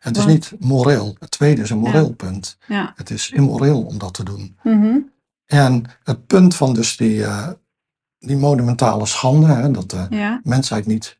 Het 0.01 0.17
is 0.17 0.27
niet 0.27 0.53
moreel. 0.59 1.17
Het 1.19 1.31
tweede 1.31 1.63
is 1.63 1.71
een 1.71 1.79
moreel 1.79 2.13
punt. 2.13 2.57
Ja. 2.69 2.93
Het 2.97 3.11
is 3.11 3.31
immoreel 3.31 3.83
om 3.83 3.99
dat 3.99 4.15
te 4.15 4.25
doen. 4.25 4.57
Mhm. 4.63 4.99
En 5.47 5.85
het 6.05 6.27
punt 6.27 6.55
van 6.57 6.75
dus 6.75 6.97
die, 6.97 7.25
eh, 7.25 7.49
die 8.21 8.37
monumentale 8.37 9.07
schande, 9.07 9.47
hè, 9.47 9.71
dat 9.71 9.91
de 9.91 10.07
ja. 10.11 10.41
mensheid 10.43 10.87
niet 10.87 11.19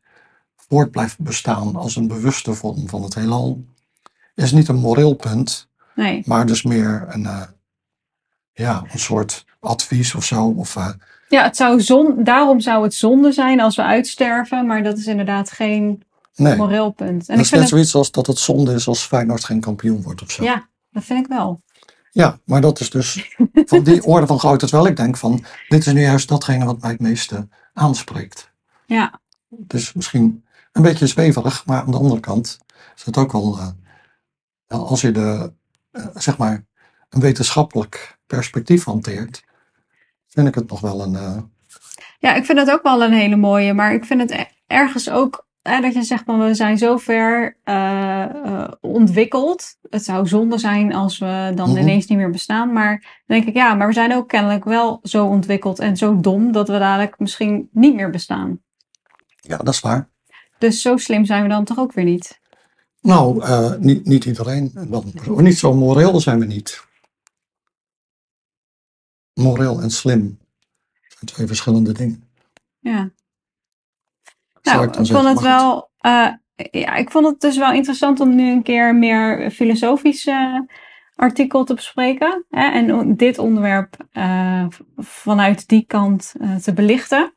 voort 0.55 0.91
blijft 0.91 1.19
bestaan 1.19 1.75
als 1.75 1.95
een 1.95 2.07
bewuste 2.07 2.53
vorm 2.53 2.89
van 2.89 3.03
het 3.03 3.15
heelal, 3.15 3.63
is 4.35 4.51
niet 4.51 4.67
een 4.67 4.75
moreel 4.79 5.13
punt, 5.13 5.69
Nee. 5.95 6.23
maar 6.25 6.45
dus 6.45 6.63
meer 6.63 7.05
een, 7.09 7.25
eh, 7.25 7.41
ja, 8.53 8.83
een 8.91 8.99
soort 8.99 9.45
advies 9.59 10.15
of 10.15 10.23
zo. 10.25 10.45
Of, 10.45 10.75
eh, 10.75 10.89
Ja, 11.29 11.43
het 11.43 11.55
zou 11.55 11.81
zon, 11.81 12.23
daarom 12.23 12.59
zou 12.59 12.83
het 12.83 12.93
zonde 12.93 13.31
zijn 13.31 13.59
als 13.59 13.75
we 13.75 13.83
uitsterven, 13.83 14.65
maar 14.65 14.83
dat 14.83 14.97
is 14.97 15.05
inderdaad 15.05 15.51
geen 15.51 16.03
nee, 16.35 16.55
moreel 16.55 16.91
punt. 16.91 17.09
En 17.09 17.17
dat 17.17 17.35
ik 17.35 17.41
is 17.41 17.49
vind 17.49 17.51
net 17.51 17.59
het, 17.59 17.69
zoiets 17.69 17.95
als 17.95 18.11
dat 18.11 18.27
het 18.27 18.37
zonde 18.37 18.73
is 18.73 18.87
als 18.87 19.05
Feyenoord 19.05 19.43
geen 19.43 19.59
kampioen 19.59 20.01
wordt 20.01 20.21
of 20.21 20.31
zo. 20.31 20.43
ja, 20.43 20.67
dat 20.91 21.03
vind 21.03 21.19
ik 21.19 21.27
wel. 21.27 21.61
Ja, 22.13 22.39
maar 22.45 22.61
dat 22.61 22.79
is 22.79 22.89
dus 22.89 23.35
van 23.65 23.83
die 23.83 24.03
orde 24.03 24.27
van 24.27 24.39
grootte. 24.39 24.65
Terwijl 24.67 24.89
ik 24.89 24.97
denk 24.97 25.17
van, 25.17 25.45
dit 25.67 25.85
is 25.87 25.93
nu 25.93 26.01
juist 26.01 26.27
datgene 26.27 26.65
wat 26.65 26.81
mij 26.81 26.91
het 26.91 26.99
meeste 26.99 27.47
aanspreekt. 27.73 28.51
Ja, 28.85 29.19
Dus 29.49 29.93
misschien 29.93 30.45
een 30.71 30.81
beetje 30.81 31.07
zweverig, 31.07 31.65
maar 31.65 31.81
aan 31.81 31.91
de 31.91 31.97
andere 31.97 32.19
kant 32.19 32.59
is 32.95 33.03
het 33.03 33.17
ook 33.17 33.31
wel, 33.31 33.57
eh, 34.67 34.79
als 34.79 35.01
je 35.01 35.11
de, 35.11 35.53
eh, 35.91 36.05
zeg 36.13 36.37
maar, 36.37 36.65
een 37.09 37.21
wetenschappelijk 37.21 38.17
perspectief 38.27 38.83
hanteert, 38.83 39.43
vind 40.27 40.47
ik 40.47 40.55
het 40.55 40.69
nog 40.69 40.79
wel 40.79 41.01
een, 41.01 41.15
eh, 41.15 41.37
Ja, 42.19 42.33
ik 42.33 42.45
vind 42.45 42.57
dat 42.57 42.71
ook 42.71 42.83
wel 42.83 43.03
een 43.03 43.13
hele 43.13 43.35
mooie. 43.35 43.73
Maar 43.73 43.93
ik 43.93 44.05
vind 44.05 44.21
het 44.21 44.31
e- 44.31 44.45
ergens 44.67 45.09
ook 45.09 45.47
dat 45.61 45.93
je 45.93 46.03
zegt 46.03 46.23
van 46.25 46.39
we 46.39 46.53
zijn 46.53 46.77
zo 46.77 46.97
ver 46.97 47.57
eh, 47.63 48.23
eh, 48.23 48.71
ontwikkeld. 48.81 49.77
Het 49.89 50.03
zou 50.03 50.27
zonde 50.27 50.57
zijn 50.57 50.93
als 50.93 51.17
we 51.17 51.51
dan 51.55 51.69
Mhm. 51.69 51.77
ineens 51.79 52.05
niet 52.05 52.17
meer 52.17 52.29
bestaan. 52.29 52.73
Maar 52.73 53.21
dan 53.25 53.37
denk 53.37 53.45
ik 53.47 53.55
ja, 53.55 53.73
maar 53.73 53.87
we 53.87 53.93
zijn 53.93 54.13
ook 54.13 54.27
kennelijk 54.27 54.63
wel 54.63 54.99
zo 55.03 55.25
ontwikkeld 55.25 55.79
en 55.79 55.97
zo 55.97 56.19
dom 56.19 56.51
dat 56.51 56.67
we 56.67 56.77
dadelijk 56.79 57.19
misschien 57.19 57.69
niet 57.71 57.95
meer 57.95 58.09
bestaan. 58.09 58.59
ja, 59.35 59.57
dat 59.57 59.73
is 59.73 59.79
waar. 59.79 60.09
Dus 60.57 60.81
zo 60.81 60.97
slim 60.97 61.25
zijn 61.25 61.43
we 61.43 61.49
dan 61.49 61.65
toch 61.65 61.79
ook 61.79 61.93
weer 61.93 62.05
niet. 62.05 62.39
Nou, 63.01 63.43
eh, 63.43 63.73
niet, 63.77 64.05
niet 64.05 64.25
iedereen. 64.25 64.71
Wel, 64.89 65.03
niet 65.37 65.57
zo 65.57 65.73
moreel 65.73 66.19
zijn 66.19 66.39
we 66.39 66.45
niet. 66.45 66.83
Moreel 69.33 69.81
en 69.81 69.91
slim 69.91 70.39
zijn 71.07 71.25
twee 71.25 71.47
verschillende 71.47 71.91
dingen. 71.93 72.23
Ja. 72.79 73.11
Nou, 74.61 74.87
ik 74.87 75.05
vond 75.05 75.27
het 75.27 75.41
wel. 75.41 75.89
eh, 75.99 76.27
ja, 76.71 76.95
ik 76.95 77.11
vond 77.11 77.25
het 77.25 77.41
dus 77.41 77.57
wel 77.57 77.71
interessant 77.71 78.19
om 78.19 78.35
nu 78.35 78.51
een 78.51 78.63
keer 78.63 78.95
meer 78.95 79.51
filosofisch 79.51 80.25
eh, 80.25 80.59
artikel 81.15 81.63
te 81.63 81.73
bespreken. 81.73 82.45
Hè, 82.49 82.69
en 82.69 83.15
dit 83.15 83.37
onderwerp 83.37 83.95
eh, 84.11 84.65
vanuit 84.97 85.67
die 85.67 85.85
kant 85.87 86.33
te 86.63 86.73
belichten. 86.73 87.33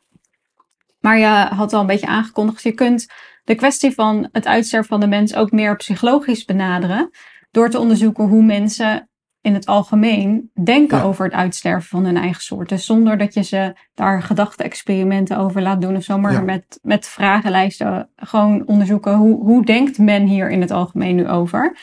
Maar 1.01 1.19
je 1.19 1.27
had 1.55 1.73
al 1.73 1.81
een 1.81 1.87
beetje 1.87 2.07
aangekondigd, 2.07 2.63
je 2.63 2.73
kunt 2.73 3.07
de 3.45 3.55
kwestie 3.55 3.95
van 3.95 4.29
het 4.33 4.47
uitsterven 4.47 4.89
van 4.89 5.01
de 5.01 5.07
mens 5.07 5.35
ook 5.35 5.51
meer 5.51 5.77
psychologisch 5.77 6.45
benaderen. 6.45 7.11
Door 7.51 7.71
te 7.71 7.79
onderzoeken 7.79 8.25
hoe 8.25 8.43
mensen 8.43 9.09
in 9.45 9.55
het 9.55 9.67
algemeen 9.67 10.51
denken 10.65 10.99
Ja. 10.99 11.05
over 11.05 11.25
het 11.25 11.35
uitsterven 11.35 11.89
van 11.89 12.05
hun 12.05 12.17
eigen 12.17 12.43
soort. 12.43 12.69
Dus 12.69 12.85
zonder 12.87 13.19
dat 13.19 13.35
je 13.35 13.43
ze 13.43 13.73
daar 13.95 14.23
gedachte-experimenten 14.23 15.39
over 15.39 15.63
laat 15.63 15.81
doen 15.81 15.97
of 15.97 16.03
zo, 16.03 16.19
maar 16.19 16.33
Ja. 16.33 16.41
met, 16.41 16.79
met 16.83 17.07
vragenlijsten 17.07 18.09
gewoon 18.17 18.63
onderzoeken 18.67 19.15
hoe, 19.15 19.43
hoe 19.45 19.65
denkt 19.65 19.99
men 19.99 20.23
hier 20.27 20.51
in 20.51 20.61
het 20.61 20.71
algemeen 20.71 21.17
nu 21.17 21.29
over. 21.29 21.77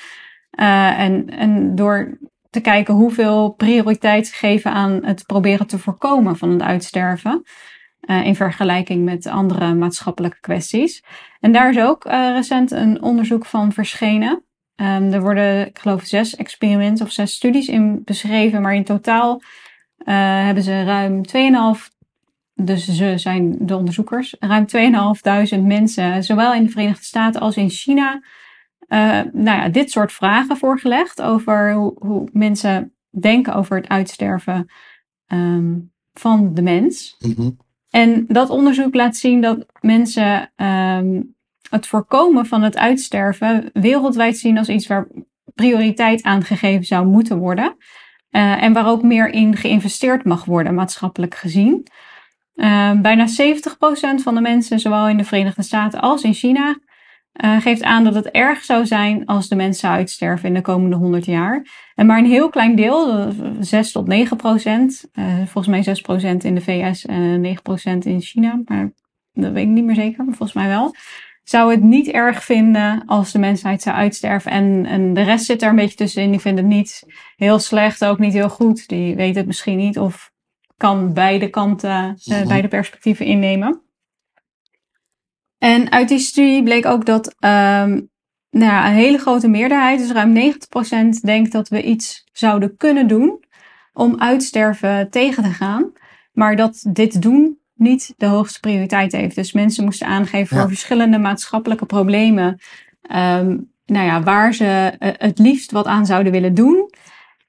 Eh, 0.51 0.99
en, 0.99 1.29
en 1.29 1.75
door 1.75 2.17
te 2.49 2.59
kijken 2.61 2.93
hoeveel 2.93 3.49
prioriteit 3.49 4.27
ze 4.27 4.33
geven 4.35 4.71
aan 4.71 4.99
het 5.05 5.25
proberen 5.25 5.67
te 5.67 5.79
voorkomen 5.79 6.37
van 6.37 6.49
het 6.49 6.61
uitsterven. 6.61 7.43
eh, 8.01 8.25
in 8.25 8.35
vergelijking 8.35 9.05
met 9.05 9.27
andere 9.27 9.73
maatschappelijke 9.73 10.39
kwesties. 10.39 11.03
En 11.39 11.51
daar 11.51 11.69
is 11.69 11.79
ook 11.79 12.05
eh, 12.05 12.29
recent 12.35 12.71
een 12.71 13.01
onderzoek 13.01 13.45
van 13.45 13.71
verschenen. 13.71 14.43
Ehm, 14.81 15.13
er 15.13 15.21
worden, 15.21 15.67
ik 15.67 15.79
geloof, 15.79 16.03
zes 16.03 16.35
experimenten 16.35 17.05
of 17.05 17.11
zes 17.11 17.33
studies 17.33 17.67
in 17.67 18.01
beschreven, 18.05 18.61
maar 18.61 18.75
in 18.75 18.83
totaal 18.83 19.41
eh, 19.97 20.15
hebben 20.45 20.63
ze 20.63 20.83
ruim 20.83 21.21
2,5, 21.25 21.89
dus 22.53 22.85
ze 22.85 23.17
zijn 23.17 23.57
de 23.59 23.75
onderzoekers, 23.75 24.35
ruim 24.39 24.65
2.500 25.55 25.63
mensen, 25.63 26.23
zowel 26.23 26.53
in 26.53 26.63
de 26.63 26.69
Verenigde 26.69 27.03
Staten 27.03 27.41
als 27.41 27.57
in 27.57 27.69
China, 27.69 28.21
eh, 28.87 29.21
nou 29.31 29.59
ja, 29.59 29.69
dit 29.69 29.91
soort 29.91 30.11
vragen 30.11 30.57
voorgelegd 30.57 31.21
over 31.21 31.73
hoe, 31.73 31.93
hoe 31.99 32.29
mensen 32.33 32.93
denken 33.09 33.55
over 33.55 33.77
het 33.77 33.87
uitsterven 33.87 34.71
ehm, 35.27 35.79
van 36.13 36.53
de 36.53 36.61
mens. 36.61 37.17
Mhm. 37.19 37.49
En 37.89 38.25
dat 38.27 38.49
onderzoek 38.49 38.95
laat 38.95 39.15
zien 39.15 39.41
dat 39.41 39.65
mensen 39.81 40.51
ehm, 40.55 41.21
het 41.71 41.87
voorkomen 41.87 42.45
van 42.45 42.61
het 42.61 42.77
uitsterven 42.77 43.69
wereldwijd 43.73 44.37
zien 44.37 44.57
als 44.57 44.69
iets 44.69 44.87
waar 44.87 45.07
prioriteit 45.55 46.23
aan 46.23 46.43
gegeven 46.43 46.85
zou 46.85 47.05
moeten 47.05 47.37
worden. 47.37 47.75
Eh, 48.29 48.63
en 48.63 48.73
waar 48.73 48.87
ook 48.87 49.03
meer 49.03 49.29
in 49.29 49.55
geïnvesteerd 49.55 50.25
mag 50.25 50.45
worden, 50.45 50.73
maatschappelijk 50.73 51.35
gezien. 51.35 51.87
Ehm, 52.55 53.01
bijna 53.01 53.27
70% 53.27 54.21
van 54.21 54.35
de 54.35 54.41
mensen, 54.41 54.79
zowel 54.79 55.07
in 55.07 55.17
de 55.17 55.23
Verenigde 55.23 55.63
Staten 55.63 56.01
als 56.01 56.23
in 56.23 56.33
China, 56.33 56.77
eh, 57.31 57.61
geeft 57.61 57.83
aan 57.83 58.03
dat 58.03 58.15
het 58.15 58.29
erg 58.29 58.63
zou 58.63 58.85
zijn 58.85 59.25
als 59.25 59.47
de 59.47 59.55
mensen 59.55 59.89
uitsterven 59.89 60.47
in 60.47 60.53
de 60.53 60.61
komende 60.61 60.95
100 60.95 61.25
jaar. 61.25 61.65
En 61.95 62.05
maar 62.05 62.17
een 62.17 62.25
heel 62.25 62.49
klein 62.49 62.75
deel, 62.75 63.17
eh, 63.17 63.27
6 63.59 63.91
tot 63.91 64.07
9 64.07 64.37
procent, 64.37 65.09
eh, 65.11 65.35
volgens 65.35 65.67
mij 65.67 65.83
6 65.83 66.01
procent 66.01 66.43
in 66.43 66.55
de 66.55 66.61
VS 66.61 67.05
en 67.05 67.41
9 67.41 67.61
procent 67.61 68.05
in 68.05 68.21
China, 68.21 68.61
maar 68.65 68.93
dat 69.33 69.51
weet 69.51 69.63
ik 69.63 69.69
niet 69.69 69.83
meer 69.83 69.95
zeker, 69.95 70.25
maar 70.25 70.35
volgens 70.35 70.57
mij 70.57 70.67
wel, 70.67 70.95
zou 71.43 71.71
het 71.71 71.81
niet 71.81 72.07
erg 72.07 72.43
vinden 72.43 73.03
als 73.05 73.31
de 73.31 73.39
mensheid 73.39 73.81
zou 73.81 73.95
uitsterven. 73.95 74.51
En, 74.51 74.85
en 74.85 75.13
de 75.13 75.21
rest 75.21 75.45
zit 75.45 75.61
er 75.61 75.69
een 75.69 75.75
beetje 75.75 75.95
tussenin, 75.95 76.31
die 76.31 76.39
vinden 76.39 76.63
het 76.65 76.73
niet 76.73 77.03
heel 77.35 77.59
slecht, 77.59 78.05
ook 78.05 78.19
niet 78.19 78.33
heel 78.33 78.49
goed. 78.49 78.87
Die 78.87 79.15
weten 79.15 79.37
het 79.37 79.47
misschien 79.47 79.77
niet 79.77 79.99
of 79.99 80.31
kan 80.77 81.13
beide 81.13 81.49
kanten, 81.49 82.17
eh, 82.25 82.37
Mhm. 82.39 82.47
beide 82.47 82.67
perspectieven 82.67 83.25
innemen. 83.25 83.81
En 85.57 85.91
uit 85.91 86.07
die 86.07 86.19
studie 86.19 86.63
bleek 86.63 86.85
ook 86.85 87.05
dat 87.05 87.35
ehm, 87.39 87.89
nou 88.49 88.71
ja, 88.71 88.87
een 88.87 88.93
hele 88.93 89.17
grote 89.17 89.47
meerderheid, 89.47 89.99
dus 89.99 90.11
ruim 90.11 90.31
90%, 90.31 91.21
denkt 91.21 91.51
dat 91.51 91.69
we 91.69 91.83
iets 91.83 92.23
zouden 92.31 92.77
kunnen 92.77 93.07
doen 93.07 93.43
om 93.93 94.19
uitsterven 94.19 95.09
tegen 95.09 95.43
te 95.43 95.49
gaan. 95.49 95.91
Maar 96.31 96.55
dat 96.55 96.85
dit 96.89 97.21
doen 97.21 97.59
niet 97.81 98.13
de 98.17 98.25
hoogste 98.25 98.59
prioriteit 98.59 99.11
heeft. 99.11 99.35
Dus 99.35 99.51
mensen 99.51 99.83
moesten 99.83 100.07
aangeven 100.07 100.55
Ja. 100.55 100.61
voor 100.61 100.71
verschillende 100.71 101.17
maatschappelijke 101.17 101.85
problemen. 101.85 102.59
ehm, 103.01 103.57
nou 103.85 104.05
ja, 104.05 104.23
waar 104.23 104.53
ze 104.53 104.65
eh, 104.99 105.09
het 105.17 105.39
liefst 105.39 105.71
wat 105.71 105.85
aan 105.85 106.05
zouden 106.05 106.31
willen 106.31 106.53
doen. 106.53 106.89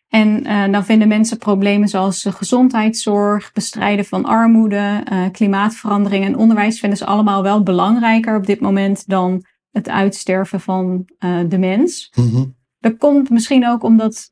En 0.09 0.45
eh, 0.45 0.73
dan 0.73 0.85
vinden 0.85 1.09
mensen 1.09 1.39
problemen 1.39 1.89
zoals 1.89 2.27
gezondheidszorg, 2.31 3.53
bestrijden 3.53 4.05
van 4.05 4.25
armoede, 4.25 5.03
eh, 5.05 5.25
klimaatverandering 5.33 6.25
en 6.25 6.37
onderwijs 6.37 6.81
vinden 6.81 6.99
ze 6.99 7.07
allemaal 7.07 7.43
wel 7.43 7.63
belangrijker 7.63 8.37
op 8.37 8.47
dit 8.47 8.61
moment 8.61 9.09
dan 9.09 9.45
het 9.71 9.89
uitsterven 9.89 10.61
van 10.61 11.09
de 11.49 11.59
mens. 11.59 12.13
Mhm. 12.15 12.45
Dat 12.79 12.97
komt 12.97 13.31
misschien 13.31 13.69
ook 13.69 13.83
omdat 13.83 14.31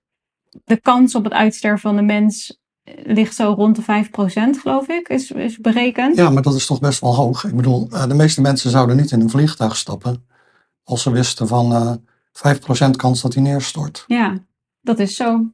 de 0.64 0.80
kans 0.80 1.14
op 1.14 1.24
het 1.24 1.32
uitsterven 1.32 1.80
van 1.80 1.96
de 1.96 2.02
mens 2.02 2.59
ligt 3.04 3.34
zo 3.34 3.52
rond 3.56 3.76
de 3.76 3.82
5%, 3.82 4.60
geloof 4.60 4.88
ik, 4.88 5.08
is, 5.08 5.30
is 5.30 5.58
berekend. 5.58 6.16
Ja, 6.16 6.30
maar 6.30 6.42
dat 6.42 6.54
is 6.54 6.66
toch 6.66 6.80
best 6.80 7.00
wel 7.00 7.14
hoog. 7.14 7.44
Ik 7.44 7.56
bedoel, 7.56 7.88
eh, 7.90 8.06
de 8.08 8.14
meeste 8.14 8.40
mensen 8.40 8.70
zouden 8.70 8.96
niet 8.96 9.10
in 9.10 9.20
een 9.20 9.30
vliegtuig 9.30 9.76
stappen 9.76 10.24
als 10.84 11.02
ze 11.02 11.10
wisten 11.10 11.48
van 11.48 11.72
eh 11.72 11.92
5% 12.32 12.90
kans 12.96 13.20
dat 13.22 13.34
hij 13.34 13.42
neerstort. 13.42 14.04
Ja, 14.06 14.38
dat 14.80 14.98
is 14.98 15.16
zo. 15.16 15.44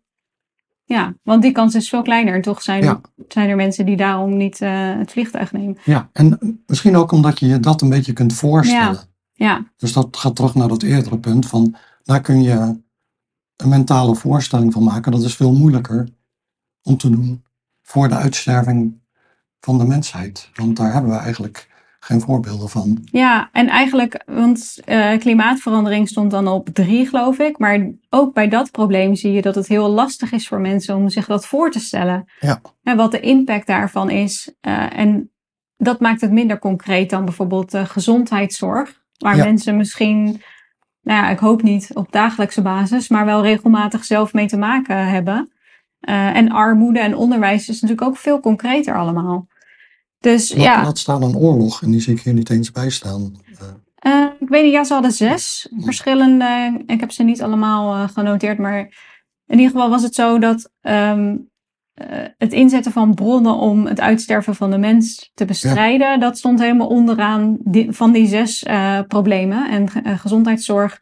Ja, 0.85 1.15
want 1.23 1.43
die 1.43 1.53
kans 1.53 1.75
is 1.75 1.89
veel 1.89 2.03
kleiner. 2.03 2.35
En 2.35 2.43
toch 2.43 2.63
zijn, 2.63 2.83
Ja. 2.83 3.01
zijn 3.29 3.49
er 3.49 3.57
mensen 3.57 3.87
die 3.87 3.97
daarom 3.97 4.37
niet 4.37 4.61
eh, 4.61 4.99
het 4.99 5.11
vliegtuig 5.11 5.53
nemen. 5.53 5.77
Ja, 5.85 6.09
en 6.13 6.39
misschien 6.67 6.97
ook 6.97 7.13
omdat 7.13 7.39
je 7.41 7.47
je 7.47 7.61
dat 7.61 7.81
een 7.83 7.89
beetje 7.89 8.13
kunt 8.13 8.33
voorstellen. 8.33 8.99
Ja, 9.33 9.65
Dus 9.77 9.93
dat 9.93 10.17
gaat 10.17 10.37
terug 10.37 10.55
naar 10.55 10.69
dat 10.69 10.83
eerdere 10.83 11.19
punt 11.19 11.47
van, 11.47 11.75
daar 12.03 12.21
kun 12.21 12.43
je 12.43 12.81
een 13.57 13.69
mentale 13.69 14.15
voorstelling 14.15 14.73
van 14.73 14.85
maken. 14.85 15.13
Dat 15.13 15.23
is 15.23 15.37
veel 15.37 15.53
moeilijker 15.53 16.09
om 16.87 16.97
te 16.97 17.11
doen 17.11 17.45
voor 17.83 18.09
de 18.09 18.15
uitsterving 18.15 19.01
van 19.61 19.79
de 19.79 19.85
mensheid. 19.85 20.51
Want 20.55 20.77
daar 20.77 20.93
hebben 20.93 21.11
we 21.11 21.17
eigenlijk 21.17 21.69
geen 22.01 22.21
voorbeelden 22.21 22.69
van. 22.69 22.99
ja, 23.11 23.49
en 23.53 23.69
eigenlijk, 23.69 24.23
want 24.27 24.79
eh, 24.85 25.19
klimaatverandering 25.19 26.09
stond 26.09 26.31
dan 26.31 26.49
op 26.49 26.69
drie, 26.73 27.07
geloof 27.07 27.39
ik. 27.39 27.59
Maar 27.59 27.91
ook 28.11 28.35
bij 28.35 28.49
dat 28.49 28.71
probleem 28.71 29.15
zie 29.15 29.33
je 29.33 29.43
dat 29.43 29.55
het 29.55 29.67
heel 29.67 29.89
lastig 29.89 30.33
is 30.33 30.49
voor 30.49 30.61
mensen 30.61 30.97
om 30.97 31.09
zich 31.09 31.27
dat 31.27 31.47
voor 31.47 31.71
te 31.71 31.81
stellen. 31.81 32.25
Ja. 32.41 32.61
En 32.83 32.97
wat 32.97 33.11
de 33.11 33.21
impact 33.21 33.67
daarvan 33.67 34.11
is. 34.11 34.55
Eh, 34.61 34.99
en 34.99 35.31
dat 35.77 36.01
maakt 36.01 36.21
het 36.21 36.33
minder 36.33 36.59
concreet 36.59 37.11
dan 37.11 37.25
bijvoorbeeld 37.25 37.75
eh, 37.75 37.85
gezondheidszorg. 37.85 39.03
Waar 39.17 39.37
Ja. 39.37 39.45
mensen 39.45 39.77
misschien, 39.77 40.25
nou 41.03 41.23
ja, 41.23 41.29
ik 41.29 41.39
hoop 41.39 41.63
niet 41.63 41.91
op 41.95 42.13
dagelijkse 42.13 42.63
basis, 42.63 43.09
maar 43.09 43.25
wel 43.25 43.43
regelmatig 43.43 44.05
zelf 44.05 44.33
mee 44.33 44.47
te 44.47 44.57
maken 44.57 45.09
hebben. 45.09 45.51
Eh, 46.01 46.37
en 46.37 46.51
armoede 46.51 46.99
en 47.01 47.17
onderwijs 47.17 47.69
is 47.69 47.81
natuurlijk 47.81 48.09
ook 48.09 48.17
veel 48.17 48.41
concreter 48.41 48.99
allemaal. 48.99 49.47
Dus 50.19 50.53
Wat, 50.53 50.63
ja, 50.63 50.85
wat 50.85 50.99
staat 50.99 51.23
een 51.23 51.37
oorlog? 51.37 51.83
En 51.83 51.91
die 51.91 52.01
zie 52.01 52.15
ik 52.15 52.21
hier 52.21 52.35
niet 52.35 52.51
eens 52.51 52.71
bij 52.73 52.91
staan. 52.91 53.35
Eh, 53.95 54.25
ik 54.41 54.49
weet 54.49 54.63
niet, 54.65 54.73
ja, 54.73 54.85
ze 54.85 54.93
hadden 54.93 55.13
zes 55.13 55.69
verschillende. 55.79 56.81
Ik 56.87 57.01
heb 57.01 57.11
ze 57.13 57.23
niet 57.23 57.43
allemaal 57.43 57.95
eh, 57.95 58.09
genoteerd, 58.09 58.59
maar 58.59 58.79
in 59.47 59.59
ieder 59.59 59.71
geval 59.73 59.91
was 59.91 60.03
het 60.03 60.15
zo 60.15 60.39
dat 60.39 60.71
ehm, 60.81 61.37
eh, 61.95 62.25
het 62.39 62.53
inzetten 62.53 62.93
van 62.93 63.15
bronnen 63.15 63.55
om 63.55 63.87
het 63.87 64.01
uitsterven 64.01 64.55
van 64.55 64.71
de 64.71 64.79
mens 64.79 65.31
te 65.35 65.45
bestrijden, 65.45 66.21
dat 66.21 66.39
stond 66.39 66.61
helemaal 66.61 66.87
onderaan 66.89 67.57
die, 67.61 67.93
van 67.93 68.13
die 68.13 68.27
zes 68.27 68.65
problemen. 69.09 69.71
En 69.71 69.91
ge- 69.91 70.17
gezondheidszorg 70.19 71.01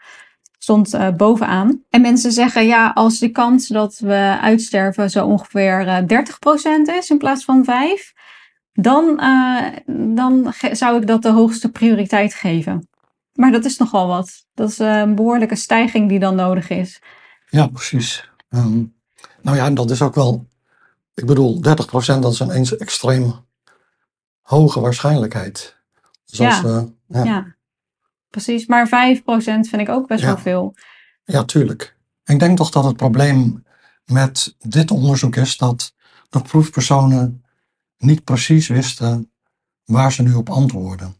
stond 0.64 0.94
uh, 0.94 1.10
bovenaan. 1.10 1.82
En 1.90 2.00
mensen 2.00 2.32
zeggen, 2.32 2.66
ja, 2.66 2.90
als 2.90 3.18
de 3.18 3.28
kans 3.28 3.68
dat 3.68 3.98
we 3.98 4.38
uitsterven 4.40 5.10
zo 5.10 5.26
ongeveer 5.26 5.86
uh, 5.86 5.98
30% 5.98 6.94
is 6.98 7.10
in 7.10 7.18
plaats 7.18 7.44
van 7.44 7.64
5, 7.64 8.12
dan, 8.72 9.20
uh, 9.20 9.66
dan 10.14 10.52
zou 10.72 11.00
ik 11.00 11.06
dat 11.06 11.22
de 11.22 11.30
hoogste 11.30 11.70
prioriteit 11.70 12.34
geven. 12.34 12.88
Maar 13.32 13.52
dat 13.52 13.64
is 13.64 13.76
nogal 13.76 14.06
wat. 14.06 14.46
Dat 14.54 14.70
is 14.70 14.78
een 14.78 15.14
behoorlijke 15.14 15.56
stijging 15.56 16.08
die 16.08 16.18
dan 16.18 16.34
nodig 16.34 16.68
is. 16.68 17.02
Ja, 17.48 17.66
precies. 17.66 18.30
Um, 18.50 18.94
nou 19.42 19.56
ja, 19.56 19.66
en 19.66 19.74
dat 19.74 19.90
is 19.90 20.02
ook 20.02 20.14
wel, 20.14 20.46
ik 21.14 21.26
bedoel, 21.26 21.56
30% 21.56 21.60
dat 22.20 22.32
is 22.32 22.40
een 22.40 22.50
eens 22.50 22.76
extreem 22.76 23.34
hoge 24.40 24.80
waarschijnlijkheid. 24.80 25.76
Dus 26.24 26.38
ja. 26.38 26.86
ja. 27.08 27.53
Precies. 28.34 28.66
Maar 28.66 29.16
5% 29.18 29.20
vind 29.42 29.80
ik 29.80 29.88
ook 29.88 30.06
best 30.06 30.24
wel 30.24 30.38
veel. 30.38 30.74
Ja, 31.24 31.44
tuurlijk. 31.44 31.96
Ik 32.24 32.38
denk 32.38 32.56
toch 32.56 32.70
dat 32.70 32.84
het 32.84 32.96
probleem 32.96 33.64
met 34.04 34.56
dit 34.58 34.90
onderzoek 34.90 35.36
is 35.36 35.56
dat 35.56 35.94
de 36.28 36.40
proefpersonen 36.40 37.44
niet 37.98 38.24
precies 38.24 38.68
wisten 38.68 39.30
waar 39.84 40.12
ze 40.12 40.22
nu 40.22 40.34
op 40.34 40.50
antwoorden. 40.50 41.14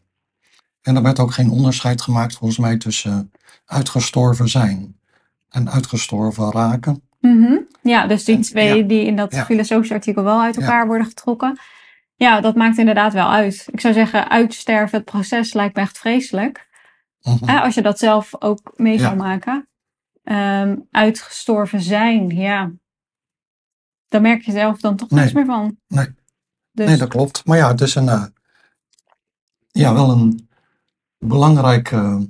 En 0.81 0.95
er 0.95 1.01
werd 1.01 1.19
ook 1.19 1.33
geen 1.33 1.49
onderscheid 1.49 2.01
gemaakt 2.01 2.35
volgens 2.35 2.59
mij 2.59 2.77
tussen 2.77 3.31
uitgestorven 3.65 4.49
zijn 4.49 4.99
en 5.49 5.69
uitgestorven 5.69 6.51
raken. 6.51 7.01
Mm 7.19 7.67
Ja, 7.81 8.07
dus 8.07 8.23
die 8.23 8.39
twee 8.39 8.85
die 8.85 9.05
in 9.05 9.15
dat 9.15 9.31
ja. 9.31 9.45
filosofische 9.45 9.93
artikel 9.93 10.23
wel 10.23 10.41
uit 10.41 10.57
elkaar 10.57 10.87
worden 10.87 11.07
getrokken. 11.07 11.59
Ja, 12.15 12.41
dat 12.41 12.55
maakt 12.55 12.77
inderdaad 12.77 13.13
wel 13.13 13.29
uit. 13.31 13.67
Ik 13.71 13.79
zou 13.79 13.93
zeggen, 13.93 14.29
uitsterven, 14.29 14.97
het 14.97 15.05
proces 15.05 15.53
lijkt 15.53 15.75
me 15.75 15.81
echt 15.81 15.97
vreselijk. 15.97 16.64
Mm 17.25 17.49
als 17.49 17.75
je 17.75 17.81
dat 17.81 17.99
zelf 17.99 18.41
ook 18.41 18.73
mee 18.75 18.99
zou 18.99 19.15
maken. 19.15 19.67
Um, 20.23 20.87
uitgestorven 20.91 21.81
zijn, 21.81 22.29
ja. 22.29 22.71
Dan 24.07 24.21
merk 24.21 24.41
je 24.41 24.51
zelf 24.51 24.79
dan 24.79 24.95
toch 24.95 25.09
niks 25.09 25.31
meer 25.31 25.45
van. 25.45 25.77
Nee. 25.87 26.15
Dus... 26.71 26.87
nee, 26.87 26.97
dat 26.97 27.09
klopt. 27.09 27.45
Maar 27.45 27.57
ja, 27.57 27.67
het 27.67 27.81
is 27.81 27.95
een, 27.95 28.05
uh, 28.05 28.25
ja, 29.71 29.93
wel 29.93 30.09
een 30.09 30.49
belangrijke 31.17 32.27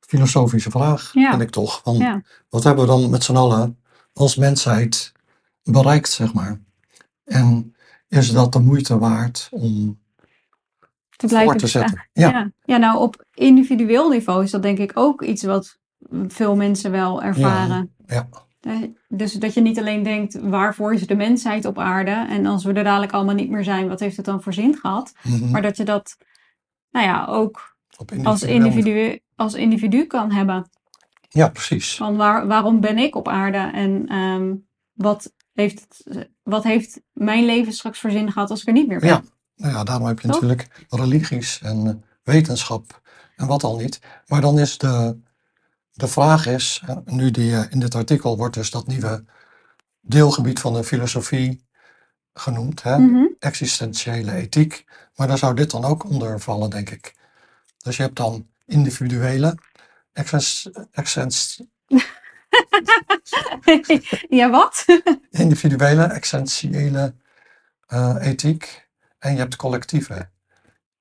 filosofische 0.00 0.70
vraag, 0.70 1.12
ja. 1.12 1.30
vind 1.30 1.42
ik 1.42 1.50
toch. 1.50 1.80
Van, 1.82 1.96
ja. 1.96 2.22
Wat 2.48 2.64
hebben 2.64 2.84
we 2.84 2.90
dan 2.90 3.10
met 3.10 3.24
z'n 3.24 3.36
allen 3.36 3.78
als 4.12 4.36
mensheid 4.36 5.12
bereikt, 5.62 6.10
zeg 6.10 6.32
maar? 6.32 6.60
En 7.24 7.74
is 8.08 8.32
dat 8.32 8.52
de 8.52 8.60
moeite 8.60 8.98
waard 8.98 9.48
om 9.50 9.98
te 11.20 11.26
blijven 11.26 11.56
te 11.56 11.66
zetten? 11.66 12.08
Ja. 12.12 12.28
ja. 12.28 12.52
Ja. 12.64 12.76
nou 12.76 12.98
op 12.98 13.24
individueel 13.34 14.08
niveau 14.08 14.44
is 14.44 14.50
dat 14.50 14.62
denk 14.62 14.78
ik 14.78 14.90
ook 14.94 15.22
iets 15.22 15.42
wat 15.42 15.78
veel 16.28 16.56
mensen 16.56 16.90
wel 16.90 17.22
ervaren. 17.22 17.94
Ja. 18.06 18.28
Dus 19.08 19.32
dat 19.32 19.54
je 19.54 19.60
niet 19.60 19.78
alleen 19.78 20.02
denkt, 20.02 20.40
waarvoor 20.40 20.94
is 20.94 21.06
de 21.06 21.14
mensheid 21.14 21.64
op 21.64 21.78
aarde? 21.78 22.26
En 22.28 22.46
als 22.46 22.64
we 22.64 22.72
er 22.72 22.84
dadelijk 22.84 23.12
allemaal 23.12 23.34
niet 23.34 23.50
meer 23.50 23.64
zijn, 23.64 23.88
wat 23.88 24.00
heeft 24.00 24.16
het 24.16 24.24
dan 24.24 24.42
voor 24.42 24.52
zin 24.52 24.76
gehad? 24.76 25.12
Mhm. 25.22 25.50
Maar 25.50 25.62
dat 25.62 25.76
je 25.76 25.84
dat, 25.84 26.16
nou 26.90 27.06
ja, 27.06 27.26
ook 27.26 27.76
als 28.22 28.42
individu, 28.42 29.18
als 29.36 29.54
individu 29.54 30.04
kan 30.04 30.32
hebben. 30.32 30.70
Ja, 31.28 31.48
precies. 31.48 31.96
Van 31.96 32.16
waar, 32.16 32.46
waarom 32.46 32.80
ben 32.80 32.98
ik 32.98 33.16
op 33.16 33.28
aarde 33.28 33.70
en 33.72 34.14
um, 34.14 34.66
wat, 34.92 35.34
heeft, 35.52 36.06
wat 36.42 36.64
heeft 36.64 37.00
mijn 37.12 37.44
leven 37.44 37.72
straks 37.72 37.98
voor 37.98 38.10
zin 38.10 38.32
gehad 38.32 38.50
als 38.50 38.60
ik 38.60 38.66
er 38.66 38.72
niet 38.72 38.88
meer 38.88 39.00
ben? 39.00 39.08
Ja, 39.08 39.22
nou 39.60 39.74
ja 39.74 39.84
daarom 39.84 40.06
heb 40.06 40.20
je 40.20 40.28
natuurlijk 40.28 40.86
religies 40.88 41.60
en 41.62 41.86
eh, 41.86 41.94
wetenschap 42.22 43.00
en 43.36 43.46
wat 43.46 43.62
al 43.62 43.76
niet. 43.76 44.00
Maar 44.26 44.40
dan 44.40 44.58
is 44.58 44.78
de, 44.78 45.18
de 45.92 46.08
vraag 46.08 46.46
is, 46.46 46.82
nu 47.04 47.30
die 47.30 47.56
eh, 47.56 47.64
in 47.70 47.80
dit 47.80 47.94
artikel 47.94 48.36
wordt 48.36 48.54
dus 48.54 48.70
dat 48.70 48.86
nieuwe 48.86 49.24
deelgebied 50.00 50.60
van 50.60 50.72
de 50.72 50.84
filosofie 50.84 51.68
genoemd, 52.34 52.82
hè? 52.82 52.98
Mhm. 52.98 53.26
existentiële 53.38 54.32
ethiek. 54.32 54.84
Maar 55.14 55.28
daar 55.28 55.38
zou 55.38 55.54
dit 55.54 55.70
dan 55.70 55.84
ook 55.84 56.04
onder 56.04 56.40
vallen, 56.40 56.70
denk 56.70 56.90
ik. 56.90 57.14
Dus 57.78 57.96
je 57.96 58.02
hebt 58.02 58.16
dan 58.16 58.46
individuele 58.66 59.58
essens... 60.12 60.70
ja, 64.28 64.50
wat? 64.50 64.84
individuele, 65.30 66.02
essentiële 66.02 67.14
uh, 67.88 68.16
ethiek. 68.20 68.89
En 69.20 69.32
je 69.32 69.38
hebt 69.38 69.56
collectieve, 69.56 70.28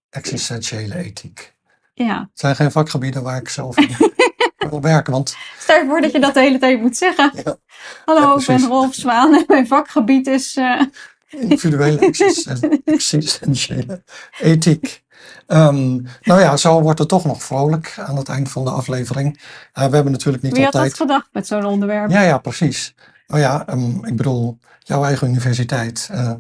existentiële 0.09 0.95
ethiek. 0.95 1.55
Ja. 1.93 2.19
Het 2.19 2.39
zijn 2.39 2.55
geen 2.55 2.71
vakgebieden 2.71 3.23
waar 3.23 3.37
ik 3.37 3.49
zelf 3.49 3.77
in 3.77 3.95
wil 4.69 4.81
werken. 4.81 5.13
Want... 5.13 5.35
Stel 5.59 5.81
je 5.81 5.85
voor 5.87 6.01
dat 6.01 6.11
je 6.11 6.19
dat 6.19 6.33
de 6.33 6.39
hele 6.39 6.57
tijd 6.57 6.81
moet 6.81 6.97
zeggen. 6.97 7.31
Ja. 7.43 7.57
Hallo, 8.05 8.37
ik 8.37 8.45
ben 8.45 8.67
Rolf 8.67 8.93
Zwaan 8.93 9.33
en 9.35 9.43
mijn 9.47 9.67
vakgebied 9.67 10.27
is... 10.27 10.55
Uh... 10.55 10.81
Individuele, 11.29 11.99
existentiële 12.85 14.03
ethiek. 14.39 15.03
Um, 15.47 16.05
nou 16.21 16.39
ja, 16.39 16.57
zo 16.57 16.81
wordt 16.81 16.99
het 16.99 17.07
toch 17.07 17.25
nog 17.25 17.43
vrolijk 17.43 17.95
aan 17.99 18.17
het 18.17 18.29
eind 18.29 18.51
van 18.51 18.63
de 18.63 18.69
aflevering. 18.69 19.37
Uh, 19.37 19.85
we 19.85 19.95
hebben 19.95 20.11
natuurlijk 20.11 20.43
niet 20.43 20.53
Wie 20.53 20.65
altijd... 20.65 20.83
Wie 20.83 20.91
had 20.91 20.99
dat 20.99 21.07
gedacht 21.07 21.29
met 21.33 21.47
zo'n 21.47 21.65
onderwerp? 21.65 22.09
Ja, 22.09 22.21
ja, 22.21 22.37
precies. 22.37 22.95
Nou 23.27 23.41
ja, 23.41 23.65
um, 23.69 24.05
ik 24.05 24.15
bedoel, 24.15 24.57
jouw 24.79 25.03
eigen 25.03 25.27
universiteit, 25.27 26.09
uh, 26.11 26.31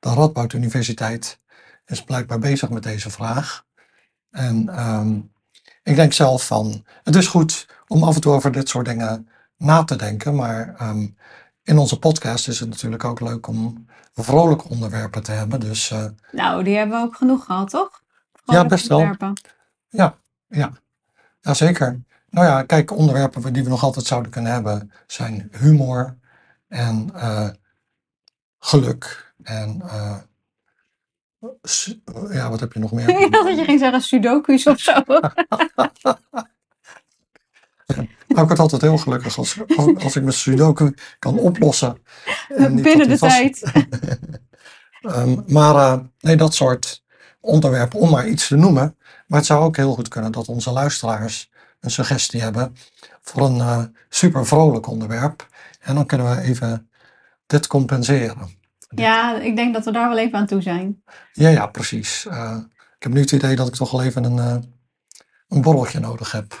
de 0.00 0.08
Radboud 0.08 0.52
Universiteit, 0.52 1.40
is 1.86 2.04
blijkbaar 2.04 2.38
bezig 2.38 2.70
met 2.70 2.82
deze 2.82 3.10
vraag. 3.10 3.64
En 4.30 4.86
um, 4.88 5.32
ik 5.82 5.96
denk 5.96 6.12
zelf 6.12 6.46
van, 6.46 6.84
het 7.02 7.14
is 7.14 7.26
goed 7.26 7.68
om 7.86 8.02
af 8.02 8.14
en 8.14 8.20
toe 8.20 8.32
over 8.32 8.52
dit 8.52 8.68
soort 8.68 8.86
dingen 8.86 9.28
na 9.56 9.84
te 9.84 9.96
denken, 9.96 10.34
maar 10.34 10.76
in 11.62 11.78
onze 11.78 11.98
podcast 11.98 12.48
is 12.48 12.60
het 12.60 12.68
natuurlijk 12.68 13.04
ook 13.04 13.20
leuk 13.20 13.46
om 13.46 13.86
vrolijke 14.14 14.68
onderwerpen 14.68 15.22
te 15.22 15.32
hebben. 15.32 15.60
Dus, 15.60 15.90
uh, 15.90 16.04
nou, 16.32 16.64
die 16.64 16.76
hebben 16.76 17.00
we 17.00 17.06
ook 17.06 17.16
genoeg 17.16 17.44
gehad, 17.44 17.70
toch? 17.70 18.02
ja, 18.44 18.66
best 18.66 18.86
wel. 18.86 19.16
Ja, 19.88 20.16
ja. 20.48 20.72
ja, 21.40 21.54
zeker. 21.54 22.02
Nou 22.30 22.46
ja, 22.46 22.62
kijk, 22.62 22.90
onderwerpen 22.90 23.52
die 23.52 23.64
we 23.64 23.68
nog 23.68 23.82
altijd 23.82 24.06
zouden 24.06 24.30
kunnen 24.30 24.52
hebben 24.52 24.92
zijn 25.06 25.48
humor 25.58 26.16
en 26.68 27.10
uh, 27.14 27.48
geluk 28.58 29.27
en 29.48 29.82
uh, 29.84 30.16
ja, 32.30 32.50
wat 32.50 32.60
heb 32.60 32.72
je 32.72 32.78
nog 32.78 32.92
meer? 32.92 33.08
Ik 33.24 33.32
dacht 33.32 33.46
dat 33.46 33.58
je 33.58 33.64
ging 33.64 33.78
zeggen 33.78 34.00
sudoku's 34.00 34.66
of 34.66 34.78
zo. 34.78 34.92
Nou, 38.28 38.40
ik 38.40 38.46
word 38.46 38.58
altijd 38.58 38.82
heel 38.82 38.98
gelukkig 38.98 39.38
als, 39.38 39.58
als, 39.98 40.16
ik 40.16 40.22
mijn 40.22 40.32
sudoku 40.32 40.94
kan 41.18 41.38
oplossen. 41.38 42.02
Binnen 42.56 43.08
de 43.08 43.18
tijd. 43.18 43.72
um, 45.02 45.44
maar 45.56 45.74
uh, 45.74 45.98
nee, 46.20 46.36
dat 46.36 46.54
soort 46.54 47.04
onderwerp 47.40 47.94
om 47.94 48.10
maar 48.10 48.28
iets 48.28 48.48
te 48.48 48.56
noemen. 48.56 48.96
Maar 49.26 49.38
het 49.38 49.46
zou 49.46 49.64
ook 49.64 49.76
heel 49.76 49.94
goed 49.94 50.08
kunnen 50.08 50.32
dat 50.32 50.48
onze 50.48 50.70
luisteraars 50.70 51.50
een 51.80 51.90
suggestie 51.90 52.40
hebben 52.40 52.76
voor 53.20 53.42
een 53.42 53.56
uh, 53.56 53.82
super 54.08 54.46
vrolijk 54.46 54.86
onderwerp. 54.86 55.48
En 55.80 55.94
dan 55.94 56.06
kunnen 56.06 56.36
we 56.36 56.42
even 56.42 56.90
dit 57.46 57.66
compenseren. 57.66 58.58
Ja, 58.88 59.38
ik 59.40 59.56
denk 59.56 59.74
dat 59.74 59.84
we 59.84 59.92
daar 59.92 60.08
wel 60.08 60.18
even 60.18 60.38
aan 60.38 60.46
toe 60.46 60.62
zijn. 60.62 61.02
Ja, 61.32 61.48
ja, 61.48 61.66
precies. 61.66 62.26
Uh, 62.28 62.58
ik 62.70 63.02
heb 63.02 63.12
nu 63.12 63.20
het 63.20 63.32
idee 63.32 63.56
dat 63.56 63.68
ik 63.68 63.74
toch 63.74 63.90
wel 63.90 64.02
even 64.02 64.24
een, 64.24 64.36
uh, 64.36 64.56
een 65.48 65.62
borreltje 65.62 66.00
nodig 66.00 66.32
heb. 66.32 66.60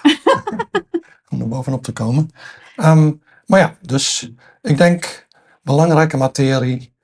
om 1.28 1.40
er 1.40 1.48
bovenop 1.48 1.82
te 1.82 1.92
komen. 1.92 2.30
Um, 2.76 3.22
maar 3.46 3.60
ja, 3.60 3.76
dus 3.80 4.30
ik 4.62 4.76
denk 4.76 5.26
belangrijke 5.62 6.16
materie. 6.16 6.96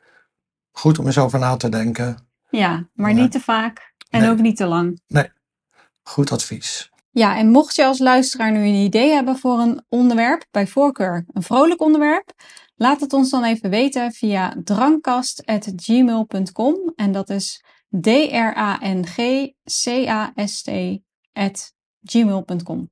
Goed 0.72 0.98
om 0.98 1.06
eens 1.06 1.18
over 1.18 1.38
na 1.38 1.56
te 1.56 1.68
denken. 1.68 2.28
Ja, 2.50 2.88
maar 2.92 3.14
niet 3.14 3.32
te 3.32 3.40
vaak 3.40 3.94
en 4.10 4.28
ook 4.28 4.38
niet 4.38 4.56
te 4.56 4.66
lang. 4.66 5.00
Nee, 5.06 5.30
goed 6.02 6.32
advies. 6.32 6.92
Ja, 7.10 7.36
en 7.36 7.50
mocht 7.50 7.74
je 7.74 7.84
als 7.84 7.98
luisteraar 7.98 8.52
nu 8.52 8.58
een 8.58 8.84
idee 8.84 9.12
hebben 9.12 9.38
voor 9.38 9.58
een 9.58 9.84
onderwerp, 9.88 10.44
bij 10.50 10.66
voorkeur 10.66 11.24
een 11.32 11.42
vrolijk 11.42 11.80
onderwerp, 11.80 12.32
laat 12.74 13.00
het 13.00 13.12
ons 13.12 13.30
dan 13.30 13.44
even 13.44 13.70
weten 13.70 14.12
via 14.12 14.56
drankkast.gmail.com 14.64 16.92
en 16.96 17.12
dat 17.12 17.30
is 17.30 17.64
D-R-A-N-G-C-A-S-T 17.88 18.62
gmail.com. 22.04 22.90